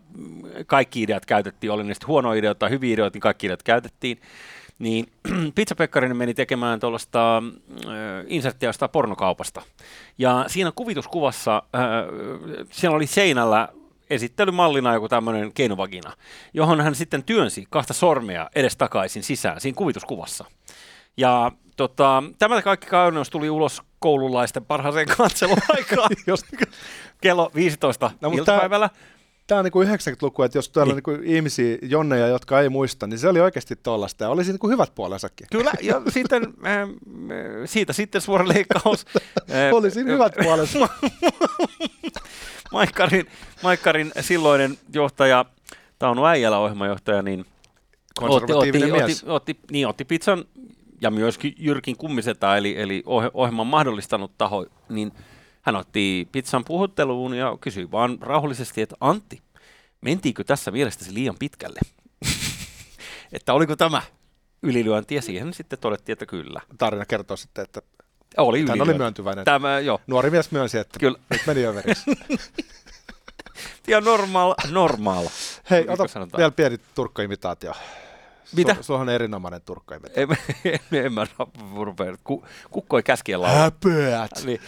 kaikki 0.66 1.02
ideat 1.02 1.26
käytettiin, 1.26 1.72
oli 1.72 1.94
sitten 1.94 2.08
huonoja 2.08 2.40
ideoita 2.40 2.60
tai 2.60 2.70
hyviä 2.70 2.94
ideoita, 2.94 3.16
niin 3.16 3.22
kaikki 3.22 3.46
ideat 3.48 3.64
käytettiin. 3.64 4.22
Niin 4.80 5.06
Pizza 5.56 5.76
Pekkarinen 5.76 6.18
meni 6.18 6.34
tekemään 6.34 6.80
tuollaista 6.80 7.38
äh, 7.38 7.92
inserttiä 8.28 8.70
jostain 8.70 8.92
pornokaupasta. 8.92 9.62
Ja 10.18 10.46
siinä 10.48 10.72
kuvituskuvassa, 10.76 11.64
äh, 11.76 11.82
siellä 12.72 12.96
oli 12.96 13.08
seinällä 13.08 13.68
esittelymallina 14.10 14.94
joku 14.94 15.10
tämmöinen 15.10 15.54
keinovagina, 15.54 16.14
johon 16.54 16.82
hän 16.82 16.96
sitten 16.96 17.24
työnsi 17.24 17.66
kahta 17.70 17.94
sormea 17.94 18.50
edestakaisin 18.56 19.24
sisään 19.24 19.62
siinä 19.62 19.76
kuvituskuvassa. 19.76 20.46
Ja 21.18 21.52
tota, 21.78 22.24
tämä 22.40 22.62
kaikki 22.62 22.88
kauneus 22.88 23.30
tuli 23.30 23.50
ulos 23.50 23.82
koululaisten 24.00 24.66
parhaaseen 24.66 25.08
katseluaikaan 25.18 26.10
kello 27.22 27.52
15 27.56 28.12
no, 28.22 28.30
iltapäivällä. 28.30 28.90
Tämä 28.90 29.17
on 29.51 29.63
niin 29.63 29.74
90-luku, 29.74 30.44
että 30.44 30.58
jos 30.58 30.70
täällä 30.70 30.94
niin. 30.94 31.04
on 31.08 31.20
niin 31.22 31.36
ihmisiä, 31.36 31.77
jonneja, 31.82 32.27
jotka 32.27 32.62
ei 32.62 32.70
muista, 32.70 33.08
niin 33.08 33.20
se 33.20 33.27
oli 33.27 33.39
oikeasti 33.39 33.75
tollasta 33.75 34.24
ja 34.24 34.30
olisi 34.30 34.51
niin 34.51 34.72
hyvät 34.72 34.96
puolensakin. 34.96 35.48
Kyllä, 35.51 35.72
ja 35.82 36.01
sitten, 36.10 36.44
äh, 36.44 36.89
siitä 37.66 37.94
sitten 37.94 38.22
suora 38.22 38.48
leikkaus. 38.48 39.06
oli 39.74 39.92
siinä 39.92 40.12
hyvät 40.12 40.34
puolensa. 40.44 40.80
Maikkarin, 42.72 43.27
Maikkarin 43.63 44.12
silloinen 44.20 44.77
johtaja, 44.94 45.46
Tauno 46.00 46.25
Äijälä 46.25 46.58
ohjelmajohtaja, 46.58 47.22
niin 47.22 47.46
otti, 48.22 48.54
otti, 48.54 48.84
otti, 48.94 49.25
otti, 49.25 49.60
niin, 49.72 49.88
otti 49.88 50.06
pizzan 50.06 50.46
ja 51.01 51.12
myöskin 51.12 51.56
Jyrkin 51.58 51.98
kummiseta, 51.98 52.58
eli, 52.58 52.82
eli 52.82 53.04
ohjelman 53.34 53.68
mahdollistanut 53.68 54.32
taho, 54.38 54.66
niin 54.89 55.12
hän 55.68 55.76
otti 55.76 56.28
pizzan 56.32 56.66
puhutteluun 56.66 57.34
ja 57.34 57.58
kysyi 57.62 57.92
vaan 57.92 58.18
rauhallisesti, 58.22 58.82
että 58.82 58.96
Antti, 59.00 59.42
mentiinkö 60.02 60.44
tässä 60.44 60.72
mielestäsi 60.72 61.14
liian 61.14 61.36
pitkälle? 61.40 61.80
että 63.34 63.54
oliko 63.54 63.76
tämä 63.76 64.02
ylilyönti 64.64 65.16
ja 65.16 65.22
siihen 65.22 65.54
sitten 65.54 65.80
todettiin, 65.80 66.14
että 66.14 66.26
kyllä. 66.26 66.62
Tarina 66.78 67.06
kertoo 67.06 67.38
sitten, 67.38 67.64
että 67.64 67.82
oli 68.38 68.66
hän 68.68 68.82
oli 68.82 68.94
myöntyväinen. 68.94 69.46
Tämä, 69.46 69.80
joo. 69.80 70.02
Nuori 70.08 70.30
mies 70.30 70.52
myönsi, 70.52 70.78
että 70.78 71.00
kyllä. 71.00 71.20
nyt 71.30 71.42
meni 71.48 71.66
överiksi. 71.66 72.12
ja 73.88 74.02
normaal, 74.02 74.56
normaal. 74.72 75.28
Hei, 75.70 75.86
ota 75.90 76.04
vielä 76.38 76.52
pieni 76.52 76.78
turkkoimitaatio. 76.96 77.74
Mitä? 78.56 78.76
Su, 78.76 78.84
sulla 78.84 79.00
on 79.00 79.10
erinomainen 79.10 79.62
turkka. 79.62 79.96
En, 79.96 80.02
en, 80.92 81.06
en 81.06 81.14
mä 81.14 81.28
rupea. 81.76 82.16
Ku, 82.24 82.46
kukko 82.72 82.98
ei 82.98 83.04
käskiä 83.04 83.42
laulaa. 83.42 83.62
Häpeät! 83.62 84.32
Niin, 84.46 84.60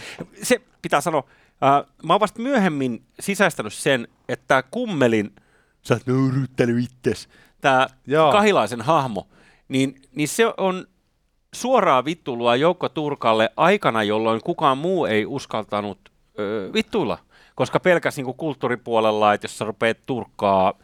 se 0.42 0.60
pitää 0.82 1.00
sanoa. 1.00 1.20
Uh, 1.20 1.90
mä 2.04 2.12
oon 2.12 2.20
vasta 2.20 2.42
myöhemmin 2.42 3.02
sisäistänyt 3.20 3.72
sen, 3.72 4.08
että 4.28 4.62
kummelin, 4.70 5.34
sä 5.82 5.94
oot 5.94 6.06
nöyryttänyt 6.06 6.84
itses, 6.84 7.28
tää 7.60 7.86
Joo. 8.06 8.32
kahilaisen 8.32 8.80
hahmo, 8.80 9.28
niin, 9.68 10.02
niin 10.14 10.28
se 10.28 10.46
on 10.56 10.86
suoraa 11.54 12.04
vittulua 12.04 12.56
Joukko 12.56 12.88
Turkalle 12.88 13.50
aikana, 13.56 14.02
jolloin 14.02 14.40
kukaan 14.44 14.78
muu 14.78 15.04
ei 15.04 15.26
uskaltanut 15.26 15.98
ö, 16.38 16.70
vittuilla, 16.74 17.18
koska 17.54 17.80
pelkäs 17.80 18.16
niin 18.16 18.34
kulttuuripuolella, 18.34 19.34
että 19.34 19.44
jos 19.44 19.58
sä 19.58 19.64
rupeat 19.64 19.98
turkkaa 20.06 20.74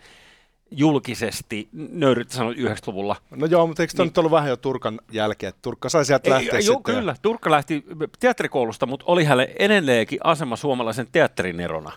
julkisesti 0.71 1.69
nöyryttä 1.73 2.35
sanoa 2.35 2.53
90-luvulla. 2.53 3.17
No 3.31 3.47
joo, 3.47 3.67
mutta 3.67 3.83
eikö 3.83 3.93
niin, 3.99 4.05
nyt 4.07 4.19
ollut 4.19 4.33
vähän 4.33 4.49
jo 4.49 4.57
Turkan 4.57 5.01
jälkeen, 5.13 5.49
että 5.49 5.63
Turkka 5.63 5.89
sai 5.89 6.05
sieltä 6.05 6.31
lähteä 6.31 6.59
Joo, 6.59 6.81
kyllä. 6.81 7.13
Ja... 7.13 7.17
Turkka 7.23 7.51
lähti 7.51 7.85
teatterikoulusta, 8.21 8.87
mutta 8.87 9.05
oli 9.09 9.25
hänelle 9.25 9.55
edelleenkin 9.59 10.19
asema 10.25 10.57
suomalaisen 10.57 11.07
teatterin 11.13 11.61
erona. 11.61 11.93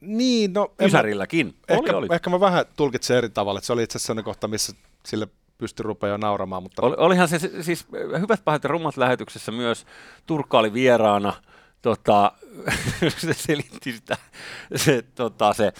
Niin, 0.00 0.52
no... 0.52 0.72
Ysärilläkin. 0.80 1.46
Mä, 1.46 1.52
oli, 1.68 1.78
ehkä, 1.78 1.96
oli. 1.96 2.06
ehkä 2.10 2.30
mä 2.30 2.40
vähän 2.40 2.64
tulkitsen 2.76 3.16
eri 3.16 3.28
tavalla, 3.28 3.58
että 3.58 3.66
se 3.66 3.72
oli 3.72 3.82
itse 3.82 3.98
asiassa 3.98 4.22
kohta, 4.22 4.48
missä 4.48 4.72
sille 5.06 5.28
pystyi 5.58 5.84
rupeaa 5.84 6.18
nauramaan. 6.18 6.62
Mutta... 6.62 6.82
Oli, 6.82 6.94
olihan 6.98 7.28
se 7.28 7.38
siis 7.62 7.86
hyvät 8.20 8.44
pahat 8.44 8.62
ja 8.64 8.68
rummat 8.68 8.96
lähetyksessä 8.96 9.52
myös. 9.52 9.86
Turkka 10.26 10.58
oli 10.58 10.72
vieraana. 10.72 11.32
Tota, 11.82 12.32
se 13.18 13.34
selitti 13.34 13.92
sitä, 13.92 14.16
se, 14.76 15.02
tota, 15.14 15.52
se, 15.52 15.72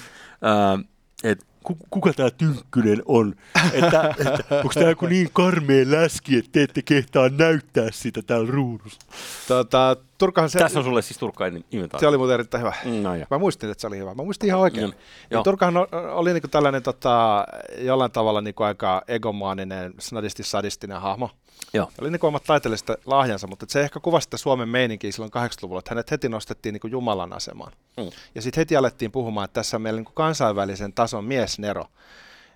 että 1.25 1.47
kuka 1.90 2.12
tämä 2.12 2.30
Tynkkynen 2.30 3.02
on? 3.06 3.34
Että, 3.72 4.14
että 4.18 4.44
onko 4.50 4.74
tämä 4.74 4.88
joku 4.88 5.06
niin 5.06 5.28
karmea 5.32 5.84
läski, 5.86 6.38
että 6.38 6.50
te 6.52 6.62
ette 6.62 6.82
kehtaa 6.82 7.28
näyttää 7.28 7.88
sitä 7.90 8.22
täällä 8.22 8.50
ruudussa? 8.50 9.00
Tota, 9.48 9.96
Turkahan 10.18 10.50
se, 10.50 10.58
Tässä 10.58 10.78
on 10.78 10.84
sulle 10.84 11.02
siis 11.02 11.18
turkkainen 11.18 11.64
Se 12.00 12.06
oli 12.06 12.18
muuten 12.18 12.34
erittäin 12.34 12.60
hyvä. 12.60 12.74
Mm, 12.84 13.02
no, 13.02 13.10
Mä 13.30 13.38
muistin, 13.38 13.70
että 13.70 13.80
se 13.80 13.86
oli 13.86 13.98
hyvä. 13.98 14.14
Mä 14.14 14.22
muistin 14.22 14.46
ihan 14.46 14.60
oikein. 14.60 14.86
Mm, 14.86 14.96
ja 15.30 15.42
Turkahan 15.42 15.74
oli 16.12 16.32
niinku 16.32 16.48
tällainen 16.48 16.82
tota, 16.82 17.46
jollain 17.78 18.10
tavalla 18.10 18.40
niinku 18.40 18.62
aika 18.62 19.02
egomaaninen, 19.08 19.94
snadisti-sadistinen 19.98 21.00
hahmo. 21.00 21.30
Joo. 21.74 21.90
Oli 22.00 22.10
niin 22.10 22.24
omat 22.24 22.44
taiteelliset 22.44 22.88
lahjansa, 23.06 23.46
mutta 23.46 23.66
se 23.68 23.80
ehkä 23.80 24.00
kuvasi 24.00 24.24
sitä 24.24 24.36
Suomen 24.36 24.68
meininkiä 24.68 25.12
silloin 25.12 25.32
80-luvulla, 25.32 25.78
että 25.78 25.90
hänet 25.90 26.10
heti 26.10 26.28
nostettiin 26.28 26.72
niin 26.72 26.80
kuin 26.80 26.90
Jumalan 26.90 27.32
asemaan. 27.32 27.72
Mm. 27.96 28.10
Ja 28.34 28.42
sitten 28.42 28.60
heti 28.60 28.76
alettiin 28.76 29.12
puhumaan, 29.12 29.44
että 29.44 29.54
tässä 29.54 29.76
on 29.76 29.82
meillä 29.82 30.00
niin 30.00 30.14
kansainvälisen 30.14 30.92
tason 30.92 31.24
miesnero, 31.24 31.84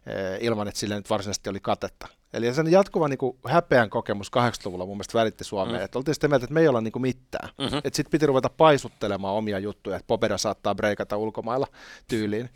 eh, 0.06 0.38
ilman 0.40 0.68
että 0.68 0.80
sille 0.80 0.94
nyt 0.94 1.10
varsinaisesti 1.10 1.50
oli 1.50 1.60
katetta. 1.60 2.06
Eli 2.32 2.54
sen 2.54 2.72
jatkuva 2.72 3.08
niin 3.08 3.18
kuin 3.18 3.38
häpeän 3.46 3.90
kokemus 3.90 4.30
80-luvulla 4.36 4.86
mun 4.86 4.96
mielestä 4.96 5.18
välitti 5.18 5.44
Suomeen, 5.44 5.80
mm. 5.80 5.84
että 5.84 5.98
oltiin 5.98 6.14
sitä 6.14 6.28
mieltä, 6.28 6.44
että 6.44 6.54
me 6.54 6.60
ei 6.60 6.68
olla 6.68 6.80
niin 6.80 6.92
kuin 6.92 7.02
mitään. 7.02 7.48
Mm-hmm. 7.58 7.78
Että 7.78 7.96
sitten 7.96 8.10
piti 8.10 8.26
ruveta 8.26 8.50
paisuttelemaan 8.56 9.34
omia 9.34 9.58
juttuja, 9.58 9.96
että 9.96 10.06
Popeda 10.06 10.38
saattaa 10.38 10.74
breikata 10.74 11.16
ulkomailla 11.16 11.66
tyyliin, 12.08 12.50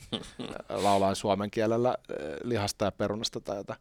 laulaa 0.69 1.15
suomen 1.15 1.51
kielellä 1.51 1.95
eh, 2.09 2.17
lihasta 2.45 2.85
ja 2.85 2.93
perunasta 2.93 3.41
tai 3.41 3.57
jotain. 3.57 3.79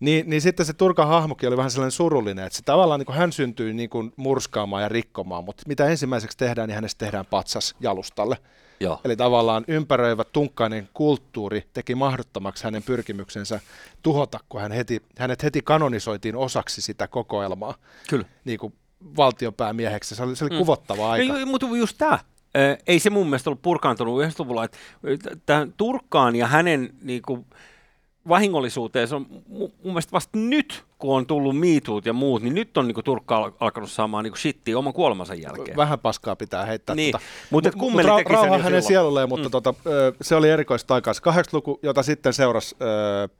Niin, 0.00 0.30
niin 0.30 0.40
sitten 0.40 0.66
se 0.66 0.72
Turkan 0.72 1.08
hahmokin 1.08 1.48
oli 1.48 1.56
vähän 1.56 1.70
sellainen 1.70 1.92
surullinen, 1.92 2.46
että 2.46 2.56
se 2.56 2.62
tavallaan 2.62 3.00
niin 3.00 3.06
kuin 3.06 3.16
hän 3.16 3.32
syntyi 3.32 3.72
niin 3.72 3.90
kuin 3.90 4.12
murskaamaan 4.16 4.82
ja 4.82 4.88
rikkomaan, 4.88 5.44
mutta 5.44 5.62
mitä 5.66 5.86
ensimmäiseksi 5.86 6.38
tehdään, 6.38 6.68
niin 6.68 6.74
hänestä 6.74 7.04
tehdään 7.04 7.26
patsas 7.26 7.74
jalustalle. 7.80 8.36
Joo. 8.80 9.00
Eli 9.04 9.16
tavallaan 9.16 9.64
ympäröivä 9.68 10.24
tunkkainen 10.24 10.88
kulttuuri 10.94 11.64
teki 11.72 11.94
mahdottomaksi 11.94 12.64
hänen 12.64 12.82
pyrkimyksensä 12.82 13.60
tuhota, 14.02 14.38
kun 14.48 14.60
hän 14.60 14.72
heti, 14.72 15.02
hänet 15.18 15.42
heti 15.42 15.62
kanonisoitiin 15.62 16.36
osaksi 16.36 16.82
sitä 16.82 17.08
kokoelmaa. 17.08 17.74
Kyllä. 18.08 18.24
Niin 18.44 18.58
kuin 18.58 18.74
valtionpäämieheksi. 19.16 20.14
Se 20.16 20.22
oli, 20.22 20.36
se 20.36 20.44
oli 20.44 20.54
mm. 20.54 20.58
kuvottava 20.58 21.10
aika. 21.10 21.32
No, 21.32 21.46
mutta 21.46 21.66
just 21.66 21.98
tämä. 21.98 22.18
Ei 22.86 22.98
se 22.98 23.10
mun 23.10 23.26
mielestä 23.26 23.50
ollut 23.50 23.62
purkaantunut 23.62 24.22
90-luvulla. 24.22 24.64
Että 24.64 25.66
Turkkaan 25.76 26.36
ja 26.36 26.46
hänen 26.46 26.90
niin 27.02 27.22
kuin, 27.22 27.46
vahingollisuuteen, 28.28 29.08
se 29.08 29.14
on 29.14 29.26
mun 29.48 29.72
mielestä 29.82 30.12
vasta 30.12 30.38
nyt, 30.38 30.84
kun 30.98 31.16
on 31.16 31.26
tullut 31.26 31.58
miituut 31.58 32.06
ja 32.06 32.12
muut, 32.12 32.42
niin 32.42 32.54
nyt 32.54 32.76
on 32.76 32.86
niinku 32.86 33.02
Turkka 33.02 33.52
alkanut 33.60 33.90
saamaan 33.90 34.24
niinku 34.24 34.38
shittiä 34.38 34.78
oman 34.78 34.92
kuolemansa 34.92 35.34
jälkeen. 35.34 35.76
Vähän 35.76 35.98
paskaa 35.98 36.36
pitää 36.36 36.64
heittää. 36.64 36.96
Niin. 36.96 37.12
Tota. 37.12 37.24
Mutta 37.50 37.70
mut, 37.76 37.92
mut 37.92 38.02
ra- 38.02 38.32
rauha 38.32 38.58
hänen 38.58 38.82
sielulleen, 38.82 39.28
mutta 39.28 39.48
mm. 39.48 39.50
tota, 39.50 39.74
se 40.22 40.34
oli 40.34 40.50
erikoista 40.50 40.94
aikaa. 40.94 41.12
80-luku, 41.12 41.78
jota 41.82 42.02
sitten 42.02 42.32
seurasi 42.32 42.76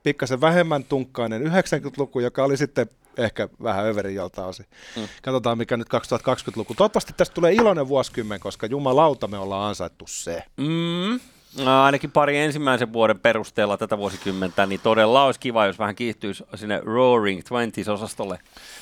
pikkasen 0.03 0.41
vähemmän 0.41 0.83
tunkkainen 0.83 1.41
90-luku, 1.41 2.19
joka 2.19 2.43
oli 2.43 2.57
sitten 2.57 2.87
ehkä 3.17 3.49
vähän 3.63 3.85
överin 3.85 4.15
jolta 4.15 4.45
osin. 4.45 4.65
Mm. 4.95 5.07
Katsotaan, 5.21 5.57
mikä 5.57 5.77
nyt 5.77 5.87
2020-luku. 5.87 6.73
Toivottavasti 6.73 7.13
tästä 7.17 7.33
tulee 7.33 7.53
iloinen 7.53 7.87
vuosikymmen, 7.87 8.39
koska 8.39 8.67
jumalauta 8.67 9.27
me 9.27 9.37
ollaan 9.37 9.69
ansaittu 9.69 10.05
se. 10.07 10.43
Mm. 10.57 11.19
No, 11.57 11.83
ainakin 11.83 12.11
pari 12.11 12.37
ensimmäisen 12.37 12.93
vuoden 12.93 13.19
perusteella 13.19 13.77
tätä 13.77 13.97
vuosikymmentä, 13.97 14.65
niin 14.65 14.81
todella 14.81 15.25
olisi 15.25 15.39
kiva, 15.39 15.65
jos 15.65 15.79
vähän 15.79 15.95
kiihtyisi 15.95 16.43
sinne 16.55 16.81
Roaring 16.83 17.41
Twenties-osastolle. 17.41 18.39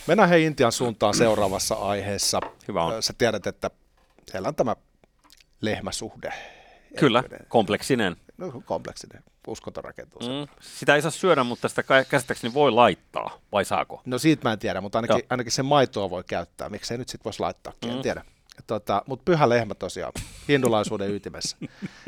Mennään 0.07 0.29
hei 0.29 0.43
Intian 0.43 0.71
suuntaan 0.71 1.13
seuraavassa 1.13 1.75
aiheessa. 1.75 2.39
Hyvä 2.67 2.83
on. 2.83 3.03
Sä 3.03 3.13
tiedät, 3.17 3.47
että 3.47 3.71
siellä 4.31 4.47
on 4.47 4.55
tämä 4.55 4.75
lehmäsuhde. 5.61 6.33
Kyllä, 6.99 7.23
kompleksinen. 7.47 8.15
No, 8.37 8.61
kompleksinen. 8.65 9.23
Uskonto 9.47 9.81
rakentuu. 9.81 10.21
Mm, 10.21 10.47
sitä 10.61 10.95
ei 10.95 11.01
saa 11.01 11.11
syödä, 11.11 11.43
mutta 11.43 11.69
sitä 11.69 11.83
käsittääkseni 12.09 12.53
voi 12.53 12.71
laittaa, 12.71 13.39
vai 13.51 13.65
saako? 13.65 14.01
No 14.05 14.17
siitä 14.17 14.49
mä 14.49 14.53
en 14.53 14.59
tiedä, 14.59 14.81
mutta 14.81 14.97
ainakin, 14.97 15.23
ainakin 15.29 15.51
sen 15.51 15.65
maitoa 15.65 16.09
voi 16.09 16.23
käyttää. 16.23 16.69
Miksei 16.69 16.97
nyt 16.97 17.09
sitten 17.09 17.23
voisi 17.25 17.39
laittaa, 17.39 17.73
mm. 17.85 17.91
en 17.91 18.01
tiedä. 18.01 18.23
Tota, 18.67 19.03
Mutta 19.05 19.23
pyhä 19.23 19.49
lehmä 19.49 19.75
tosiaan, 19.75 20.13
hindulaisuuden 20.47 21.11
ytimessä. 21.11 21.57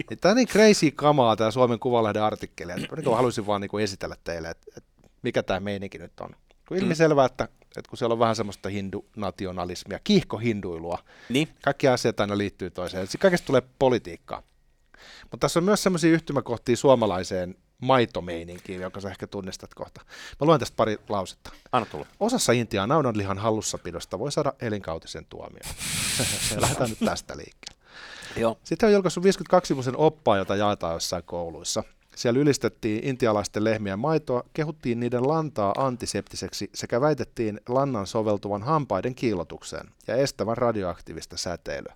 niin 0.09 0.19
tämä 0.21 0.31
on 0.31 0.35
niin 0.35 0.47
crazy 0.47 0.91
kamaa, 0.91 1.35
tämä 1.35 1.51
Suomen 1.51 1.79
Kuvalehden 1.79 2.23
artikkeli. 2.23 2.71
Että 2.71 2.95
niin 2.95 3.15
haluaisin 3.15 3.47
vaan 3.47 3.61
niin 3.61 3.69
kuin 3.69 3.83
esitellä 3.83 4.15
teille, 4.23 4.49
että, 4.49 4.71
että 4.77 4.89
mikä 5.21 5.43
tämä 5.43 5.59
meininki 5.59 5.97
nyt 5.97 6.19
on. 6.19 6.29
Kun 6.67 6.77
ilmiselvää, 6.77 7.25
että, 7.25 7.43
että 7.77 7.89
kun 7.89 7.97
siellä 7.97 8.13
on 8.13 8.19
vähän 8.19 8.35
semmoista 8.35 8.69
hindunationalismia, 8.69 9.99
kiihkohinduilua, 10.03 10.97
niin. 11.29 11.47
kaikki 11.63 11.87
asiat 11.87 12.19
aina 12.19 12.37
liittyy 12.37 12.69
toiseen. 12.69 13.07
Kaikesta 13.19 13.47
tulee 13.47 13.61
politiikkaa. 13.79 14.43
Mutta 15.21 15.37
tässä 15.37 15.59
on 15.59 15.63
myös 15.63 15.83
semmoisia 15.83 16.11
yhtymäkohtia 16.11 16.77
suomalaiseen 16.77 17.55
maitomeininkiin, 17.79 18.81
jonka 18.81 19.01
sä 19.01 19.09
ehkä 19.09 19.27
tunnistat 19.27 19.73
kohta. 19.73 20.01
Mä 20.41 20.47
luen 20.47 20.59
tästä 20.59 20.75
pari 20.75 20.97
lausetta. 21.09 21.51
Anna 21.71 21.85
tulla. 21.85 22.05
Osassa 22.19 22.51
Intiaa 22.51 22.87
naudanlihan 22.87 23.37
hallussapidosta 23.37 24.19
voi 24.19 24.31
saada 24.31 24.53
elinkautisen 24.61 25.25
tuomion. 25.25 25.75
Lähdetään 26.61 26.89
nyt 26.89 26.99
tästä 27.05 27.37
liikkeelle. 27.37 27.79
Joo. 28.37 28.57
Sitten 28.63 28.87
on 28.87 28.93
julkaissut 28.93 29.23
52 29.23 29.67
sivuisen 29.67 29.97
oppaa, 29.97 30.37
jota 30.37 30.55
jaetaan 30.55 30.93
jossain 30.93 31.23
kouluissa. 31.23 31.83
Siellä 32.15 32.39
ylistettiin 32.39 33.03
intialaisten 33.03 33.63
lehmien 33.63 33.99
maitoa, 33.99 34.43
kehuttiin 34.53 34.99
niiden 34.99 35.27
lantaa 35.27 35.73
antiseptiseksi 35.77 36.69
sekä 36.73 37.01
väitettiin 37.01 37.61
lannan 37.67 38.07
soveltuvan 38.07 38.63
hampaiden 38.63 39.15
kiilotukseen 39.15 39.89
ja 40.07 40.15
estävän 40.15 40.57
radioaktiivista 40.57 41.37
säteilyä. 41.37 41.93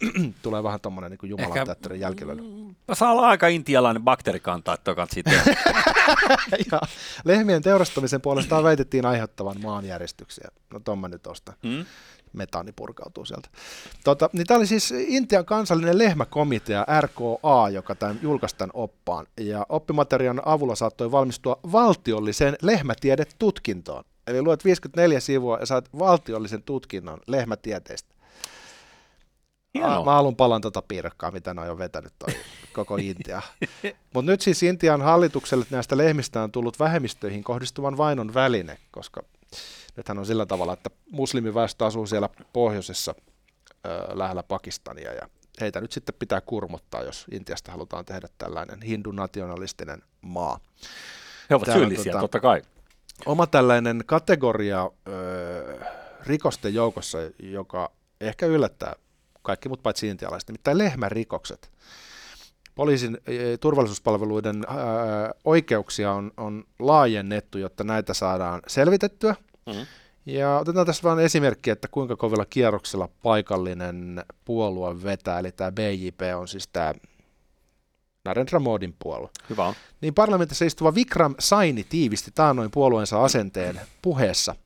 Tulee 0.42 0.62
vähän 0.62 0.80
tuommoinen 0.80 1.10
niin 1.10 1.30
Jumalan 1.30 1.66
teatterin 1.66 2.00
jälkilöily. 2.00 2.42
Mm, 2.42 2.74
saa 2.92 3.12
olla 3.12 3.28
aika 3.28 3.48
intialainen 3.48 4.02
bakteerikanta, 4.02 4.74
että 4.74 5.06
siitä. 5.10 5.30
ja 6.72 6.80
lehmien 7.24 7.62
teurastamisen 7.62 8.20
puolestaan 8.20 8.64
väitettiin 8.64 9.06
aiheuttavan 9.06 9.60
maanjäristyksiä. 9.62 10.48
No 10.72 10.80
tuon 10.80 10.98
mä 10.98 11.08
nyt 11.08 11.26
ostan. 11.26 11.54
Hmm? 11.62 11.84
metaani 12.32 12.72
purkautuu 12.72 13.24
sieltä. 13.24 13.48
Tota, 14.04 14.30
niin 14.32 14.46
tämä 14.46 14.58
oli 14.58 14.66
siis 14.66 14.94
Intian 14.96 15.44
kansallinen 15.44 15.98
lehmäkomitea 15.98 16.86
RKA, 17.00 17.68
joka 17.72 17.94
tämän 17.94 18.18
julkaistaan 18.22 18.70
oppaan. 18.74 19.26
Ja 19.40 19.66
oppimateriaan 19.68 20.42
avulla 20.44 20.74
saattoi 20.74 21.10
valmistua 21.10 21.60
valtiolliseen 21.72 22.56
lehmätiedetutkintoon. 22.62 24.04
Eli 24.26 24.42
luet 24.42 24.64
54 24.64 25.20
sivua 25.20 25.58
ja 25.58 25.66
saat 25.66 25.88
valtiollisen 25.98 26.62
tutkinnon 26.62 27.18
lehmätieteistä. 27.26 28.09
Hienoa. 29.74 30.04
Mä 30.04 30.12
haluan 30.12 30.36
palan 30.36 30.60
tota 30.60 30.82
piirakkaa, 30.82 31.30
mitä 31.30 31.54
ne 31.54 31.60
on 31.60 31.66
jo 31.66 31.78
vetänyt 31.78 32.12
toi 32.18 32.34
koko 32.72 32.96
Intia. 32.96 33.42
Mutta 34.14 34.30
nyt 34.30 34.40
siis 34.40 34.62
Intian 34.62 35.02
hallitukselle 35.02 35.66
näistä 35.70 35.96
lehmistä 35.96 36.42
on 36.42 36.52
tullut 36.52 36.78
vähemmistöihin 36.78 37.44
kohdistuvan 37.44 37.96
vainon 37.96 38.34
väline, 38.34 38.78
koska 38.90 39.22
nythän 39.96 40.18
on 40.18 40.26
sillä 40.26 40.46
tavalla, 40.46 40.72
että 40.72 40.90
muslimiväestö 41.10 41.86
asuu 41.86 42.06
siellä 42.06 42.28
pohjoisessa 42.52 43.14
ö, 43.86 44.06
lähellä 44.12 44.42
Pakistania 44.42 45.12
ja 45.12 45.28
heitä 45.60 45.80
nyt 45.80 45.92
sitten 45.92 46.14
pitää 46.18 46.40
kurmottaa, 46.40 47.02
jos 47.02 47.26
Intiasta 47.30 47.72
halutaan 47.72 48.04
tehdä 48.04 48.28
tällainen 48.38 48.82
hindunationalistinen 48.82 50.02
maa. 50.20 50.60
He 51.50 51.54
ovat 51.54 51.66
Täällä 51.66 51.80
syyllisiä, 51.86 52.12
tota, 52.12 52.20
totta 52.20 52.40
kai. 52.40 52.62
Oma 53.26 53.46
tällainen 53.46 54.02
kategoria 54.06 54.90
ö, 55.08 55.80
rikosten 56.26 56.74
joukossa, 56.74 57.18
joka 57.38 57.92
ehkä 58.20 58.46
yllättää 58.46 58.96
kaikki 59.42 59.68
muut 59.68 59.82
paitsi 59.82 60.08
intialaiset, 60.08 60.48
nimittäin 60.48 60.78
lehmärikokset. 60.78 61.70
Poliisin 62.74 63.18
e, 63.26 63.56
turvallisuuspalveluiden 63.56 64.64
ää, 64.68 64.76
oikeuksia 65.44 66.12
on, 66.12 66.30
on 66.36 66.64
laajennettu, 66.78 67.58
jotta 67.58 67.84
näitä 67.84 68.14
saadaan 68.14 68.60
selvitettyä. 68.66 69.34
Mm-hmm. 69.66 69.86
Ja 70.26 70.58
otetaan 70.58 70.86
tässä 70.86 71.02
vain 71.02 71.18
esimerkki, 71.18 71.70
että 71.70 71.88
kuinka 71.90 72.16
kovilla 72.16 72.44
kierroksella 72.44 73.08
paikallinen 73.22 74.24
puolue 74.44 75.02
vetää, 75.02 75.38
eli 75.38 75.52
tämä 75.52 75.72
BJP 75.72 76.20
on 76.36 76.48
siis 76.48 76.68
tämä 76.68 76.94
Narendra 78.24 78.60
Modin 78.60 78.94
puolue. 78.98 79.28
Hyvä 79.50 79.74
Niin 80.00 80.14
parlamentissa 80.14 80.64
istuva 80.64 80.94
Vikram 80.94 81.34
Saini 81.38 81.84
tiivisti 81.84 82.30
taannoin 82.34 82.70
puolueensa 82.70 83.24
asenteen 83.24 83.80
puheessa– 84.02 84.54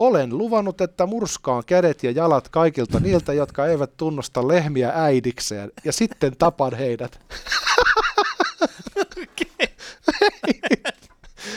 olen 0.00 0.38
luvannut, 0.38 0.80
että 0.80 1.06
murskaan 1.06 1.62
kädet 1.66 2.02
ja 2.02 2.10
jalat 2.10 2.48
kaikilta 2.48 3.00
niiltä, 3.00 3.32
jotka 3.32 3.66
eivät 3.66 3.96
tunnusta 3.96 4.48
lehmiä 4.48 4.92
äidikseen, 4.94 5.72
ja 5.84 5.92
sitten 5.92 6.36
tapan 6.36 6.74
heidät. 6.74 7.20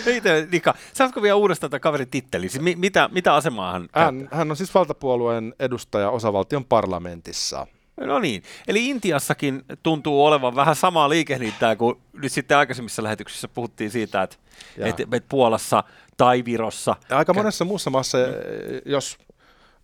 Heitä, 0.06 0.30
Nika, 0.52 0.74
saatko 0.94 1.22
vielä 1.22 1.36
uudestaan 1.36 1.72
tämän 1.72 1.82
kaverin 1.82 2.10
titteli? 2.10 2.50
Siis 2.50 2.64
mitä, 2.76 3.10
mitä 3.12 3.36
asemaa 3.36 3.72
hän 3.72 3.90
hän, 3.94 4.30
hän 4.32 4.52
on 4.52 4.58
siis 4.58 4.74
valtapuolueen 4.74 5.54
edustaja 5.60 6.10
osavaltion 6.10 6.66
parlamentissa. 6.66 7.68
No 7.98 8.20
niin, 8.20 8.44
eli 8.68 8.90
Intiassakin 8.90 9.64
tuntuu 9.84 10.26
olevan 10.26 10.56
vähän 10.56 10.76
samaa 10.76 11.10
liikehdintää 11.10 11.76
kuin 11.76 12.02
nyt 12.14 12.32
sitten 12.32 12.58
aikaisemmissa 12.58 13.04
lähetyksissä 13.04 13.48
puhuttiin 13.48 13.92
siitä, 13.92 14.24
että, 14.24 14.38
että, 14.78 15.04
että 15.04 15.30
Puolassa 15.30 15.84
tai 16.18 16.46
Virossa. 16.46 16.96
Aika 17.10 17.34
monessa 17.34 17.66
muussa 17.66 17.90
maassa, 17.90 18.18
mm. 18.18 18.82
jos 18.86 19.18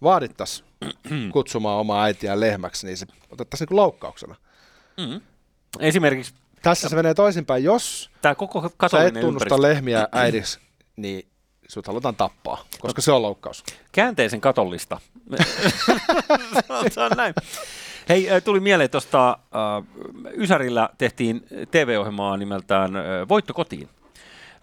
vaadittaisiin 0.01 0.68
kutsumaan 1.34 1.80
omaa 1.80 2.04
äitiä 2.04 2.39
lehmäksi, 2.39 2.86
niin 2.86 2.98
se 2.98 3.06
otettaisiin 3.32 3.68
niin 3.70 3.78
loukkauksena. 3.78 4.36
Mm. 4.98 5.22
Esimerkiksi 5.80 6.34
tässä 6.62 6.89
se 6.89 6.96
menee 6.96 7.13
toisinpäin. 7.13 7.63
Jos 7.63 8.12
Tämä 8.22 8.36
koko 8.36 8.70
sä 8.92 9.04
et 9.04 9.13
tunnusta 9.13 9.28
ympäristö. 9.28 9.62
lehmiä 9.62 10.08
äidiksi, 10.12 10.60
niin 10.96 11.28
sut 11.68 11.88
halutaan 11.88 12.16
tappaa, 12.16 12.66
koska 12.80 13.00
no, 13.00 13.04
se 13.04 13.12
on 13.12 13.22
loukkaus. 13.22 13.63
Käänteisen 13.92 14.41
katollista. 14.41 15.02
näin. 17.17 17.34
Hei, 18.10 18.28
tuli 18.43 18.60
mieleen 18.60 18.89
tuosta, 18.89 19.38
uh, 19.78 20.32
Ysärillä 20.38 20.89
tehtiin 20.98 21.45
TV-ohjelmaa 21.72 22.38
nimeltään 22.38 22.91
uh, 22.95 23.30
Voitto 23.30 23.54
kotiin. 23.54 23.89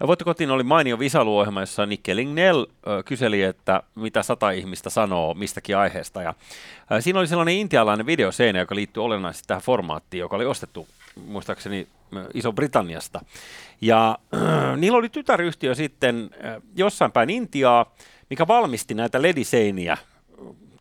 Voitto 0.07 0.25
kotiin 0.25 0.51
oli 0.51 0.63
mainio 0.63 0.99
visailuohjelma, 0.99 1.61
jossa 1.61 1.87
Nikke 1.87 2.17
Lignell 2.17 2.63
uh, 2.63 2.69
kyseli, 3.05 3.43
että 3.43 3.83
mitä 3.95 4.23
sata 4.23 4.51
ihmistä 4.51 4.91
sanoo 4.91 5.35
mistäkin 5.35 5.77
aiheesta. 5.77 6.23
Ja, 6.23 6.31
uh, 6.31 6.97
siinä 7.01 7.19
oli 7.19 7.27
sellainen 7.27 7.55
intialainen 7.55 8.07
videoseinä, 8.07 8.59
joka 8.59 8.75
liittyy 8.75 9.05
olennaisesti 9.05 9.47
tähän 9.47 9.63
formaattiin, 9.63 10.19
joka 10.21 10.37
oli 10.37 10.47
ostettu 10.47 10.87
muistaakseni 11.27 11.89
Iso-Britanniasta. 12.35 13.21
Ja 13.81 14.19
äh, 14.35 14.77
niillä 14.77 14.99
oli 14.99 15.09
tytäryhtiö 15.09 15.75
sitten 15.75 16.31
äh, 16.45 16.63
jossain 16.77 17.13
päin 17.13 17.31
Intiaa, 17.31 17.95
mikä 18.31 18.47
valmisti 18.47 18.95
näitä 18.95 19.23
lediseiniä 19.23 19.97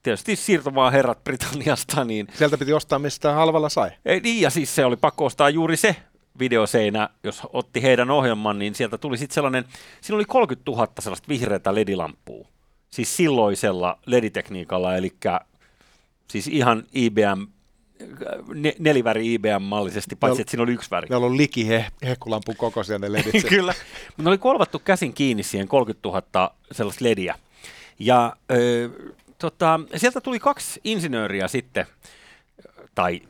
tietysti 0.05 0.35
siirtomaan 0.35 0.93
herrat 0.93 1.23
Britanniasta. 1.23 2.05
Niin, 2.05 2.27
Sieltä 2.33 2.57
piti 2.57 2.73
ostaa 2.73 2.99
mistä 2.99 3.33
halvalla 3.33 3.69
sai. 3.69 3.91
Ei, 4.05 4.19
niin, 4.19 4.41
ja 4.41 4.49
siis 4.49 4.75
se 4.75 4.85
oli 4.85 4.95
pakko 4.95 5.25
ostaa 5.25 5.49
juuri 5.49 5.77
se 5.77 5.95
videoseinä, 6.39 7.09
jos 7.23 7.41
otti 7.53 7.83
heidän 7.83 8.11
ohjelman, 8.11 8.59
niin 8.59 8.75
sieltä 8.75 8.97
tuli 8.97 9.17
sitten 9.17 9.33
sellainen, 9.35 9.65
siinä 10.01 10.15
oli 10.15 10.25
30 10.25 10.71
000 10.71 10.87
sellaista 10.99 11.27
vihreätä 11.29 11.75
ledilampua. 11.75 12.47
Siis 12.89 13.17
silloisella 13.17 13.99
leditekniikalla, 14.05 14.95
eli 14.95 15.13
siis 16.27 16.47
ihan 16.47 16.83
IBM 16.93 17.45
ne, 18.53 18.73
neliväri 18.79 19.33
IBM-mallisesti, 19.33 20.15
paitsi 20.15 20.39
no, 20.39 20.41
että 20.41 20.51
siinä 20.51 20.63
oli 20.63 20.73
yksi 20.73 20.91
väri. 20.91 21.07
Ne 21.09 21.15
on 21.15 21.37
liki 21.37 21.67
he, 21.67 21.85
hehkulampun 22.05 22.55
kokoisia 22.55 22.99
ne 22.99 23.11
ledit. 23.11 23.45
Kyllä, 23.49 23.73
mutta 24.07 24.23
ne 24.23 24.29
oli 24.29 24.37
kolvattu 24.37 24.79
käsin 24.79 25.13
kiinni 25.13 25.43
siihen 25.43 25.67
30 25.67 26.09
000 26.09 26.55
sellaista 26.71 27.05
lediä. 27.05 27.35
Ja 27.99 28.35
ö, 28.51 28.89
tota, 29.39 29.79
sieltä 29.95 30.21
tuli 30.21 30.39
kaksi 30.39 30.81
insinööriä 30.83 31.47
sitten, 31.47 31.85
tai 32.95 33.21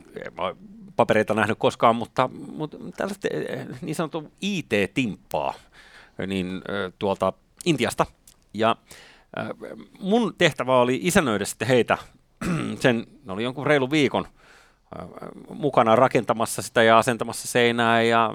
papereita 0.96 1.34
nähnyt 1.34 1.58
koskaan, 1.58 1.96
mutta, 1.96 2.28
mutta 2.32 2.76
tällaista 2.96 3.28
niin 3.80 3.94
sanottu 3.94 4.32
IT-timppaa 4.40 5.54
niin, 6.26 6.62
tuolta 6.98 7.32
Intiasta. 7.64 8.06
Ja 8.54 8.76
mun 10.00 10.34
tehtävä 10.38 10.80
oli 10.80 11.00
isännöidä 11.02 11.44
sitten 11.44 11.68
heitä 11.68 11.98
sen, 12.80 13.06
ne 13.24 13.32
oli 13.32 13.42
jonkun 13.42 13.66
reilu 13.66 13.90
viikon 13.90 14.26
mukana 15.48 15.96
rakentamassa 15.96 16.62
sitä 16.62 16.82
ja 16.82 16.98
asentamassa 16.98 17.48
seinää 17.48 18.02
ja 18.02 18.34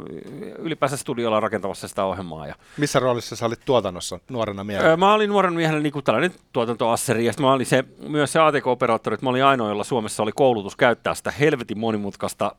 ylipäänsä 0.58 0.98
studiolla 0.98 1.40
rakentamassa 1.40 1.88
sitä 1.88 2.06
ohjelmaa. 2.06 2.48
Ja 2.48 2.56
Missä 2.78 3.00
roolissa 3.00 3.36
sä 3.36 3.46
olit 3.46 3.60
tuotannossa 3.66 4.20
nuorena 4.30 4.64
miehenä? 4.64 4.98
Mä 4.98 5.14
olin 5.14 5.30
nuorena 5.30 5.56
miehenä 5.56 5.80
niin 5.80 5.94
kuin 5.94 6.06
tällainen 6.06 6.32
tuotantoasseri 6.54 7.26
ja 7.26 7.34
mä 7.40 7.54
olin 7.54 7.66
se, 7.66 7.84
myös 8.08 8.32
se 8.32 8.40
ATK-operaattori, 8.40 9.14
että 9.14 9.26
mä 9.26 9.30
olin 9.30 9.46
ainoa, 9.46 9.70
jolla 9.70 9.84
Suomessa 9.84 10.24
oli 10.24 10.32
koulutus 10.32 10.76
käyttää 10.76 11.16
sitä 11.16 11.32
helvetin 11.32 11.80
monimutkaista 11.80 12.56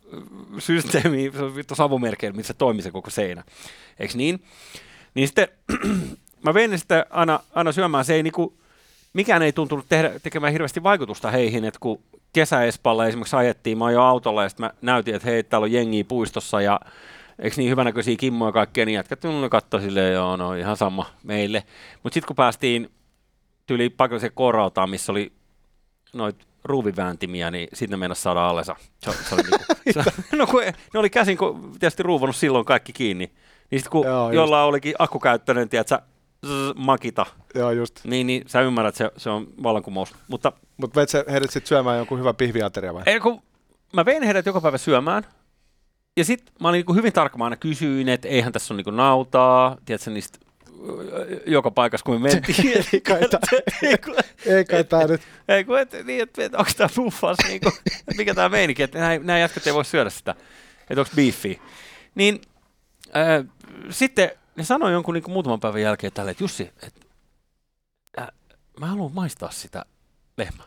systeemiä, 0.58 1.30
se 1.32 1.42
on 1.42 1.56
vittu 1.56 1.74
savumerkeillä, 1.74 2.36
missä 2.36 2.54
toimii 2.54 2.82
se 2.82 2.90
koko 2.90 3.10
seinä. 3.10 3.44
Eikö 3.98 4.14
niin? 4.16 4.44
Niin 5.14 5.28
sitten 5.28 5.48
mä 6.44 6.54
vein 6.54 6.78
sitä 6.78 7.06
aina, 7.10 7.40
aina 7.54 7.72
syömään, 7.72 8.04
se 8.04 8.14
ei 8.14 8.22
niinku, 8.22 8.58
mikään 9.12 9.42
ei 9.42 9.52
tuntunut 9.52 9.86
tehdä, 9.88 10.20
tekemään 10.22 10.52
hirveästi 10.52 10.82
vaikutusta 10.82 11.30
heihin, 11.30 11.64
että 11.64 11.80
kun 11.80 12.02
kesäespalla 12.32 13.06
esimerkiksi 13.06 13.36
ajettiin, 13.36 13.78
mä 13.78 13.90
jo 13.90 14.02
autolla 14.02 14.42
ja 14.42 14.48
sitten 14.48 14.66
mä 14.66 14.72
näytin, 14.82 15.14
että 15.14 15.28
hei, 15.28 15.42
täällä 15.42 15.64
on 15.64 15.72
jengiä 15.72 16.04
puistossa 16.04 16.60
ja 16.60 16.80
eikö 17.38 17.56
niin 17.56 17.70
hyvänäköisiä 17.70 18.16
kimmoja 18.16 18.48
ja 18.48 18.52
kaikkea, 18.52 18.84
niin 18.86 18.94
jätkät 18.94 19.24
no, 19.24 19.48
katsoi 19.48 19.80
silleen, 19.80 20.14
joo, 20.14 20.36
no 20.36 20.54
ihan 20.54 20.76
sama 20.76 21.06
meille. 21.22 21.64
Mutta 22.02 22.14
sitten 22.14 22.26
kun 22.26 22.36
päästiin 22.36 22.90
tyyli 23.66 23.90
paikalliseen 23.90 24.32
korautaan, 24.34 24.90
missä 24.90 25.12
oli 25.12 25.32
noit 26.12 26.46
ruuvivääntimiä, 26.64 27.50
niin 27.50 27.68
sitten 27.72 27.90
ne 27.90 28.00
mennessä 28.00 28.22
saada 28.22 28.48
allensa. 28.48 28.76
Se, 29.04 29.12
se 29.28 29.34
oli 29.34 29.42
niinku, 29.42 29.64
se, 30.04 30.12
no 30.36 30.46
kun 30.46 30.62
ne 30.94 31.00
oli 31.00 31.10
käsin 31.10 31.38
kun 31.38 31.72
tietysti 31.80 32.02
ruuvannut 32.02 32.36
silloin 32.36 32.64
kaikki 32.64 32.92
kiinni. 32.92 33.32
Niin 33.70 33.80
sitten 33.80 33.90
kun 33.90 34.06
Joo, 34.06 34.32
jollain 34.32 34.68
olikin 34.68 34.94
akkukäyttöinen, 34.98 35.68
tiedätkö, 35.68 35.98
makita. 36.76 37.26
Joo, 37.54 37.70
just. 37.70 38.04
Niin, 38.04 38.26
niin 38.26 38.42
sä 38.46 38.60
ymmärrät, 38.60 39.00
että 39.00 39.14
se, 39.14 39.22
se 39.22 39.30
on 39.30 39.46
vallankumous. 39.62 40.14
Mutta 40.28 40.52
Mutta 40.82 41.00
veit 41.00 41.08
sä 41.08 41.24
heidät 41.30 41.50
sitten 41.50 41.68
syömään 41.68 41.98
jonkun 41.98 42.18
hyvän 42.18 42.36
pihviateria 42.36 42.94
vai? 42.94 43.02
Ei, 43.06 43.20
kun 43.20 43.42
mä 43.92 44.04
vein 44.04 44.22
heidät 44.22 44.46
joka 44.46 44.60
päivä 44.60 44.78
syömään. 44.78 45.26
Ja 46.16 46.24
sitten 46.24 46.54
mä 46.60 46.68
olin 46.68 46.84
niin 46.86 46.96
hyvin 46.96 47.12
tarkka, 47.12 47.38
mä 47.38 47.44
aina 47.44 47.56
kysyin, 47.56 48.08
että 48.08 48.28
eihän 48.28 48.52
tässä 48.52 48.74
ole 48.74 48.82
niin 48.86 48.96
nautaa, 48.96 49.76
tiedätkö, 49.84 50.10
niistä 50.10 50.38
joka 51.46 51.70
paikassa, 51.70 52.04
kun 52.04 52.20
me 52.20 52.28
mentiin. 52.28 52.84
ei 52.92 53.00
kai 53.00 53.28
tää, 53.28 53.40
ei 54.46 54.64
kai 54.64 54.84
tää 54.84 55.06
nyt. 55.06 55.20
Ei 55.48 55.64
kun, 55.64 55.78
et, 55.78 55.92
niin, 56.04 56.22
et, 56.22 56.38
et, 56.38 56.54
onko 56.54 56.70
tämä 56.76 56.88
buffas, 56.96 57.36
niin 57.48 57.60
kuin, 57.60 57.72
mikä 58.16 58.34
tämä 58.34 58.48
meininki, 58.48 58.82
että 58.82 58.98
nämä, 58.98 59.18
nämä 59.18 59.38
jätkät 59.38 59.66
ei 59.66 59.74
voi 59.74 59.84
syödä 59.84 60.10
sitä, 60.10 60.34
että 60.90 61.00
onko 61.00 61.10
beefiä. 61.16 61.60
Niin 62.14 62.40
äh, 63.16 63.46
sitten 63.90 64.30
ne 64.56 64.64
sanoi 64.64 64.92
jonkun 64.92 65.14
niin 65.14 65.22
kuin 65.22 65.32
muutaman 65.32 65.60
päivän 65.60 65.82
jälkeen 65.82 66.12
tälle, 66.12 66.30
että 66.30 66.44
Jussi, 66.44 66.70
että 66.82 67.00
äh, 68.20 68.28
mä 68.80 68.86
haluan 68.86 69.12
maistaa 69.14 69.50
sitä 69.50 69.84
lehmää. 70.42 70.66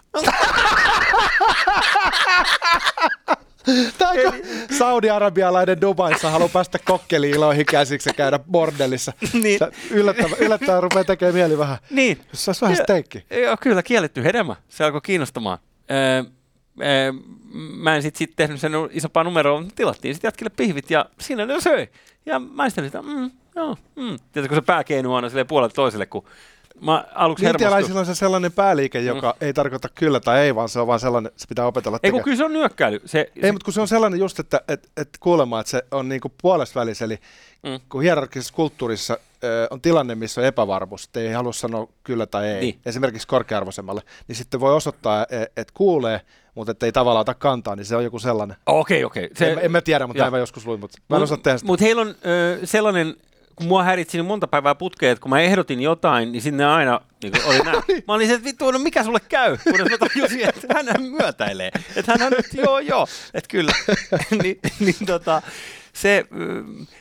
Tai 3.97 4.17
kun 4.23 4.33
saudi-arabialainen 4.77 5.81
Dubaissa 5.81 6.29
haluaa 6.29 6.49
päästä 6.49 6.79
kokkeliiloihin 6.85 7.65
käsiksi 7.65 8.09
ja 8.09 8.13
käydä 8.13 8.39
bordellissa. 8.39 9.13
niin. 9.33 9.59
Yllättävän, 9.91 10.39
yllättävän 10.39 10.83
rupeaa 10.83 11.03
tekemään 11.03 11.35
mieli 11.35 11.57
vähän. 11.57 11.77
Niin. 11.89 12.21
Jos 12.31 12.45
saisi 12.45 12.61
vähän 12.61 12.77
steikki. 12.77 13.25
Joo, 13.43 13.57
kyllä, 13.61 13.83
kielletty 13.83 14.23
hedelmä. 14.23 14.55
Se 14.69 14.83
alkoi 14.83 15.01
kiinnostamaan. 15.01 15.57
Öö, 15.91 16.23
öö, 16.81 17.13
mä 17.53 17.95
en 17.95 18.01
sitten 18.01 18.19
sit 18.19 18.35
tehnyt 18.35 18.59
sen 18.59 18.71
isompaa 18.91 19.23
numeroa, 19.23 19.61
mutta 19.61 19.75
tilattiin 19.75 20.15
sitten 20.15 20.27
jatkille 20.27 20.51
pihvit 20.55 20.91
ja 20.91 21.05
siinä 21.19 21.45
ne 21.45 21.61
söi. 21.61 21.89
Ja 22.25 22.39
mä 22.39 22.69
sitä, 22.69 23.01
mm, 23.01 23.31
joo, 23.55 23.77
mm. 23.95 24.17
Tiedätkö, 24.31 24.47
kun 24.47 24.57
se 24.57 24.65
pääkeinu 24.65 25.13
on 25.13 25.23
aina 25.23 25.45
puolelle 25.45 25.73
toiselle, 25.73 26.05
kun 26.05 26.25
Mä 26.81 27.05
aluksi 27.15 27.45
Intialaisilla 27.45 27.99
on 27.99 28.05
se 28.05 28.15
sellainen 28.15 28.51
pääliike, 28.51 28.99
mm. 28.99 29.05
joka 29.05 29.35
mm. 29.41 29.45
ei 29.47 29.53
tarkoita 29.53 29.89
kyllä 29.95 30.19
tai 30.19 30.39
ei, 30.39 30.55
vaan 30.55 30.69
se 30.69 30.79
on 30.79 30.88
vaan 30.88 30.99
sellainen, 30.99 31.31
se 31.35 31.47
pitää 31.47 31.65
opetella 31.65 31.99
Ei, 32.03 32.11
kun 32.11 32.23
kyllä 32.23 32.38
se 32.38 32.45
on 32.45 32.53
nyökkäily. 32.53 33.01
Se, 33.05 33.19
ei, 33.19 33.41
se... 33.41 33.51
mutta 33.51 33.65
kun 33.65 33.73
se 33.73 33.81
on 33.81 33.88
sellainen 33.88 34.19
just, 34.19 34.39
että 34.39 34.61
et, 34.67 34.89
et 34.97 35.09
kuulemma, 35.19 35.59
että 35.59 35.69
se 35.69 35.83
on 35.91 36.09
niinku 36.09 36.31
puolesta 36.41 36.79
välissä, 36.79 37.05
eli 37.05 37.19
mm. 37.63 37.79
kun 37.89 38.01
hierarkisessa 38.01 38.53
kulttuurissa 38.53 39.13
äh, 39.13 39.49
on 39.69 39.81
tilanne, 39.81 40.15
missä 40.15 40.41
on 40.41 40.47
epävarmuus, 40.47 41.05
että 41.05 41.19
ei 41.19 41.31
halua 41.31 41.53
sanoa 41.53 41.88
kyllä 42.03 42.25
tai 42.25 42.47
ei, 42.47 42.61
niin. 42.61 42.79
esimerkiksi 42.85 43.27
korkearvoisemmalle, 43.27 44.01
niin 44.27 44.35
sitten 44.35 44.59
voi 44.59 44.75
osoittaa, 44.75 45.25
että 45.29 45.61
et 45.61 45.71
kuulee, 45.71 46.21
mutta 46.55 46.71
että 46.71 46.85
ei 46.85 46.91
tavallaan 46.91 47.21
ota 47.21 47.33
kantaa, 47.33 47.75
niin 47.75 47.85
se 47.85 47.95
on 47.95 48.03
joku 48.03 48.19
sellainen. 48.19 48.57
Okei, 48.65 49.03
okay, 49.03 49.25
okei. 49.25 49.29
Okay. 49.31 49.51
En, 49.51 49.65
en 49.65 49.71
mä 49.71 49.81
tiedä, 49.81 50.07
mutta 50.07 50.23
näin 50.23 50.33
mä 50.33 50.39
joskus 50.39 50.65
luin, 50.65 50.79
mutta 50.79 50.97
mä 51.09 51.17
en 51.17 51.23
osaa 51.23 51.38
tehdä 51.38 51.57
sitä. 51.57 51.67
Mutta 51.67 51.85
heillä 51.85 52.01
on 52.01 52.15
ö, 52.25 52.59
sellainen 52.63 53.15
kun 53.55 53.67
mua 53.67 53.83
häiritsi 53.83 54.17
niin 54.17 54.25
monta 54.25 54.47
päivää 54.47 54.75
putkeen, 54.75 55.11
että 55.11 55.21
kun 55.21 55.29
mä 55.29 55.39
ehdotin 55.39 55.81
jotain, 55.81 56.31
niin 56.31 56.41
sinne 56.41 56.65
aina 56.65 57.01
niin 57.23 57.33
oli 57.45 57.59
näin. 57.59 57.83
Mä 58.07 58.13
olin 58.13 58.27
se, 58.27 58.33
että 58.33 58.45
vittu, 58.45 58.71
no 58.71 58.79
mikä 58.79 59.03
sulle 59.03 59.19
käy? 59.19 59.57
Kun 59.63 59.73
mä 59.91 59.97
tajusin, 59.97 60.49
että 60.49 60.67
hän 60.73 61.01
myötäilee. 61.01 61.71
Että 61.95 62.11
hän 62.11 62.27
on 62.27 62.33
nyt, 62.37 62.53
joo, 62.53 62.79
joo, 62.79 63.07
että 63.33 63.47
kyllä. 63.47 63.71
niin, 64.43 64.59
niin 64.79 65.05
tota, 65.05 65.41
se, 65.93 66.25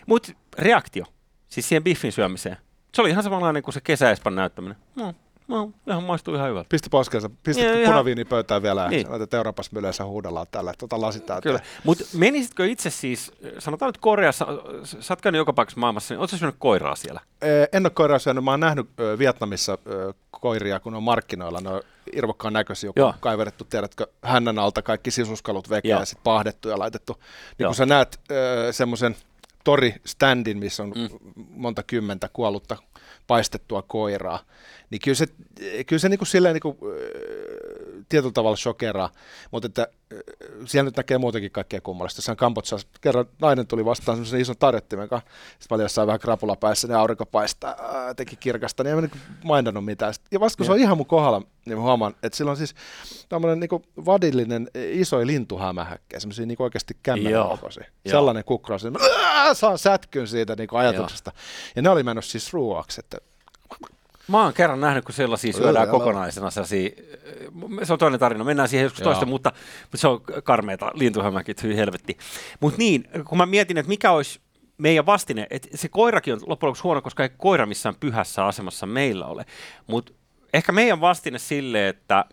mut 0.07 0.31
reaktio, 0.59 1.05
siis 1.49 1.69
siihen 1.69 1.85
biffin 1.85 2.13
syömiseen, 2.13 2.57
se 2.95 3.03
oli 3.03 3.11
ihan 3.11 3.25
samanlainen 3.25 3.63
kuin 3.63 3.75
se 3.75 3.81
kesäespan 3.81 4.35
näyttäminen. 4.35 4.77
No, 4.95 5.15
No, 5.49 5.71
ihan 5.87 6.03
maistuu 6.03 6.35
ihan 6.35 6.51
hyvältä. 6.51 6.69
Pistä 6.69 6.91
poskensa, 6.91 7.31
pistä 7.43 7.63
ja, 7.63 7.87
punaviini 7.87 8.25
pöytään 8.25 8.63
vielä 8.63 8.89
niin. 8.89 9.07
ja 9.11 9.23
että 9.23 9.37
Euroopassa 9.37 9.79
yleensä 9.79 10.05
huudellaan 10.05 10.47
tällä, 10.51 10.71
että 10.71 10.81
tota 10.81 11.01
lasit 11.01 11.25
Kyllä, 11.43 11.61
mutta 11.85 12.05
menisitkö 12.17 12.67
itse 12.67 12.91
siis, 12.91 13.33
sanotaan 13.59 13.89
nyt 13.89 13.99
Koreassa, 13.99 14.47
sä 14.85 15.13
oot 15.13 15.21
käynyt 15.21 15.39
joka 15.39 15.53
paikassa 15.53 15.81
maailmassa, 15.81 16.15
niin 16.15 16.21
ootko 16.21 16.37
syönyt 16.37 16.57
koiraa 16.59 16.97
siellä? 16.97 17.21
En 17.73 17.87
ole 17.87 17.91
koiraa 17.91 18.19
syönyt, 18.19 18.45
mä 18.45 18.51
oon 18.51 18.61
nähnyt 18.61 18.87
Vietnamissa 19.19 19.79
koiria, 20.31 20.81
kun 20.81 20.95
on 20.95 21.03
markkinoilla, 21.03 21.61
ne 21.61 21.69
on 21.69 21.83
irvokkaan 22.13 22.53
näköisiä, 22.53 22.93
joku 22.97 23.15
kaiverettu, 23.21 23.65
tiedätkö, 23.65 24.07
hännän 24.23 24.59
alta 24.59 24.83
kaikki 24.83 25.11
sisuskalut 25.11 25.71
vekeä 25.71 25.99
ja 25.99 26.05
sitten 26.05 26.25
pahdettu 26.25 26.69
ja 26.69 26.79
laitettu. 26.79 27.13
Niin 27.13 27.25
Joo. 27.59 27.69
kun 27.69 27.75
sä 27.75 27.87
näet 27.87 28.21
semmoisen 28.71 29.17
tori-standin, 29.65 30.59
missä 30.59 30.83
on 30.83 30.93
mm. 30.97 31.09
monta 31.51 31.83
kymmentä 31.83 32.29
kuollutta 32.33 32.77
paistettua 33.27 33.83
koiraa, 33.83 34.45
niin 34.91 35.01
kyllä 35.05 35.15
se, 35.15 35.27
kyllä 35.87 36.01
se 36.01 36.09
niin 36.09 36.19
kuin 36.19 36.29
silleen 36.29 36.55
niin 36.55 36.63
kuin, 36.63 36.77
tietyllä 38.09 38.33
tavalla 38.33 38.57
shokeraa, 38.57 39.11
mutta 39.51 39.67
että 39.67 39.89
siellä 40.67 40.89
nyt 40.89 40.97
näkee 40.97 41.19
muutenkin 41.19 41.51
kaikkea 41.51 41.81
kummallista. 41.81 42.19
Jossain 42.19 42.37
Kambodsassa 42.37 42.89
kerran 43.01 43.27
nainen 43.41 43.67
tuli 43.67 43.85
vastaan 43.85 44.17
semmoisen 44.17 44.41
ison 44.41 44.57
tarjottimen 44.59 45.09
kanssa, 45.09 45.31
sitten 45.51 45.69
paljon 45.69 45.85
jossain 45.85 46.07
vähän 46.07 46.21
krapula 46.21 46.57
päässä, 46.57 46.89
niin 46.89 46.97
aurinko 46.97 47.27
paistaa, 47.27 47.77
teki 48.17 48.37
kirkasta, 48.37 48.85
niin 48.85 48.99
en 48.99 49.05
niin 49.05 49.21
maindannut 49.45 49.85
mitään. 49.85 50.15
Ja 50.31 50.41
vasta 50.41 50.57
kun 50.57 50.67
se 50.67 50.73
on 50.73 50.79
ihan 50.79 50.97
mun 50.97 51.07
kohdalla, 51.07 51.43
niin 51.67 51.79
mä 51.79 51.85
huomaan, 51.85 52.15
että 52.23 52.37
sillä 52.37 52.51
on 52.51 52.57
siis 52.57 52.75
tämmöinen 53.29 53.61
niin 53.61 53.83
vadillinen 54.07 54.71
iso 54.75 55.27
lintuhämähäkkä, 55.27 56.21
semmoisia 56.21 56.47
niin 56.47 56.63
oikeasti 56.63 56.97
kämmenen 57.03 57.43
kokoisia. 57.49 57.85
Sellainen 58.07 58.45
kukkuraus, 58.45 58.85
niin 58.85 58.93
mä 58.93 59.55
saan 59.55 59.79
sätkyn 59.79 60.29
siitä 60.29 60.57
niin 60.57 60.69
ajatuksesta. 60.73 61.33
Joo. 61.35 61.73
Ja 61.77 61.83
ne 61.83 61.91
oli 61.91 62.03
mennyt 62.03 62.25
siis 62.25 62.53
ruuaksi, 62.53 63.01
että 63.01 63.19
Mä 64.29 64.43
oon 64.43 64.55
kerran 64.55 64.81
nähnyt, 64.81 65.05
kun 65.05 65.15
sellaisia 65.15 65.53
syödään 65.53 65.89
kokonaisena. 65.89 66.51
Sellaisia, 66.51 66.91
se 67.83 67.93
on 67.93 67.99
toinen 67.99 68.21
tarina, 68.21 68.45
mennään 68.45 68.69
siihen 68.69 68.85
joskus 68.85 69.03
toista, 69.03 69.27
mutta, 69.27 69.53
mutta 69.83 69.97
se 69.97 70.09
on 70.09 70.21
karmeita 70.45 70.91
lintuhämäkit, 70.95 71.63
hyvin 71.63 71.77
helvetti. 71.77 72.19
Mutta 72.61 72.79
niin, 72.79 73.09
kun 73.29 73.39
mä 73.39 73.47
mietin, 73.47 73.79
että 73.79 73.89
mikä 73.89 74.11
olisi 74.11 74.41
meidän 74.79 75.07
vastine, 75.07 75.47
että 75.51 75.69
se 75.75 75.89
koirakin 75.89 76.35
on 76.35 76.41
loppujen 76.47 76.69
lopuksi 76.69 76.83
huono, 76.83 77.03
koska 77.03 77.23
ei 77.23 77.31
koira 77.37 77.67
missään 77.67 77.95
pyhässä 78.01 78.47
asemassa 78.47 78.87
meillä 78.87 79.27
ole. 79.27 79.47
Mutta 79.87 80.13
ehkä 80.55 80.73
meidän 80.73 81.01
vastine 81.01 81.39
sille, 81.39 81.89
että 81.89 82.25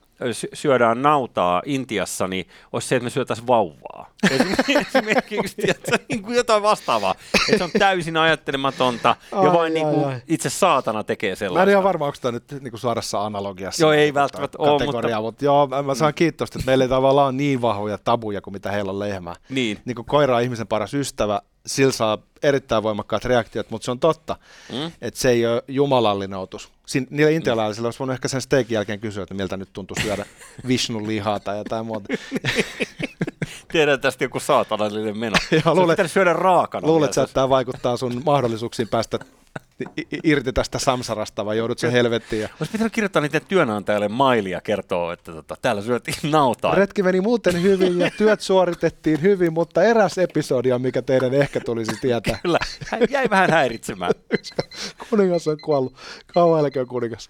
syödään 0.53 1.01
nautaa 1.01 1.62
Intiassa, 1.65 2.27
niin 2.27 2.47
olisi 2.73 2.88
se, 2.88 2.95
että 2.95 3.03
me 3.03 3.10
syötäisiin 3.10 3.47
vauvaa. 3.47 4.12
Esimerkiksi 4.88 5.55
tiedätkö, 5.55 5.97
niin 6.10 6.23
kuin 6.23 6.36
jotain 6.36 6.63
vastaavaa. 6.63 7.15
Että 7.49 7.57
se 7.57 7.63
on 7.63 7.71
täysin 7.79 8.17
ajattelematonta 8.17 9.15
ai, 9.31 9.45
ja 9.45 9.53
vain 9.53 9.60
ai, 9.60 9.69
niin 9.69 9.88
kuin 9.88 10.05
ai. 10.05 10.21
itse 10.27 10.49
saatana 10.49 11.03
tekee 11.03 11.36
sellaista. 11.36 11.60
Mä 11.60 11.63
en 11.63 11.69
ihan 11.69 11.84
varma, 11.84 12.05
onko 12.05 12.17
tämä 12.21 12.31
nyt 12.31 12.51
niin 12.51 12.71
kuin 12.71 12.79
suorassa 12.79 13.25
analogiassa. 13.25 13.84
Joo, 13.84 13.91
ei 13.91 14.13
välttämättä 14.13 14.57
ole, 14.60 14.86
mutta... 14.86 15.21
mutta... 15.21 15.45
joo, 15.45 15.67
mä 15.67 15.95
saan 15.95 16.13
kiitosta, 16.13 16.60
että 16.60 16.65
meillä 16.65 16.84
ei 16.84 16.89
tavallaan 16.89 17.27
ole 17.27 17.34
niin 17.34 17.62
vahvoja 17.62 17.97
tabuja 17.97 18.41
kuin 18.41 18.53
mitä 18.53 18.71
heillä 18.71 18.91
on 18.91 18.99
lehmää. 18.99 19.36
Niin. 19.49 19.79
niin 19.86 19.95
kuin 19.95 20.05
koira 20.05 20.36
on 20.36 20.41
ihmisen 20.41 20.67
paras 20.67 20.93
ystävä, 20.93 21.41
sillä 21.65 21.91
saa 21.91 22.17
erittäin 22.43 22.84
voimakkaat 22.84 23.25
reaktiot, 23.25 23.69
mutta 23.69 23.86
se 23.86 23.91
on 23.91 23.99
totta, 23.99 24.36
mm. 24.71 24.91
että 25.01 25.19
se 25.19 25.29
ei 25.29 25.45
ole 25.45 25.63
jumalallinen 25.67 26.39
otus. 26.39 26.71
Siin, 26.91 27.08
niillä 27.10 27.32
intialaisilla 27.32 27.88
olisi 27.88 27.99
voinut 27.99 28.13
ehkä 28.13 28.27
sen 28.27 28.41
steikin 28.41 28.75
jälkeen 28.75 28.99
kysyä, 28.99 29.23
että 29.23 29.36
miltä 29.36 29.58
nyt 29.58 29.69
tuntuu 29.73 29.97
syödä 30.01 30.25
Vishnun 30.67 31.08
lihaa 31.08 31.39
tai 31.39 31.58
jotain 31.58 31.86
muuta. 31.86 32.13
Tiedän 33.71 34.01
tästä 34.01 34.23
joku 34.23 34.39
saatanallinen 34.39 35.17
meno. 35.17 35.36
Ja 35.65 35.75
luulet, 35.75 35.99
syödä 36.06 36.34
raakana. 36.34 36.88
Luulet, 36.88 37.17
että 37.17 37.34
tämä 37.34 37.49
vaikuttaa 37.49 37.97
sun 37.97 38.21
mahdollisuuksiin 38.25 38.88
päästä 38.88 39.19
irti 40.24 40.54
tästä 40.54 40.80
samsarasta 40.80 41.46
vai 41.46 41.58
joudut 41.58 41.80
sen 41.80 41.91
helvettiin? 41.91 42.41
Ja... 42.41 42.50
Olisi 42.60 42.72
pitänyt 42.72 42.94
kirjoittaa 42.94 43.22
niiden 43.22 43.41
työnantajalle 43.48 44.08
mailia 44.08 44.62
kertoo, 44.62 45.12
että 45.12 45.32
tota, 45.32 45.56
täällä 45.62 45.82
syötiin 45.82 46.32
nautaa. 46.32 46.76
Retki 46.76 47.04
meni 47.04 47.22
muuten 47.22 47.62
hyvin 47.62 48.00
ja 48.00 48.12
työt 48.17 48.41
suoritettiin 48.41 49.22
hyvin, 49.22 49.54
mutta 49.54 49.84
eräs 49.84 50.17
episodi 50.17 50.72
on, 50.72 50.82
mikä 50.82 51.02
teidän 51.02 51.34
ehkä 51.34 51.60
tulisi 51.60 51.91
tietää. 52.02 52.39
Kyllä, 52.41 52.60
jäi 53.10 53.30
vähän 53.30 53.50
häiritsemään. 53.50 54.12
kuningas 55.10 55.48
on 55.48 55.58
kuollut. 55.63 55.96
Kauan 56.34 56.72
kuningas. 56.88 57.30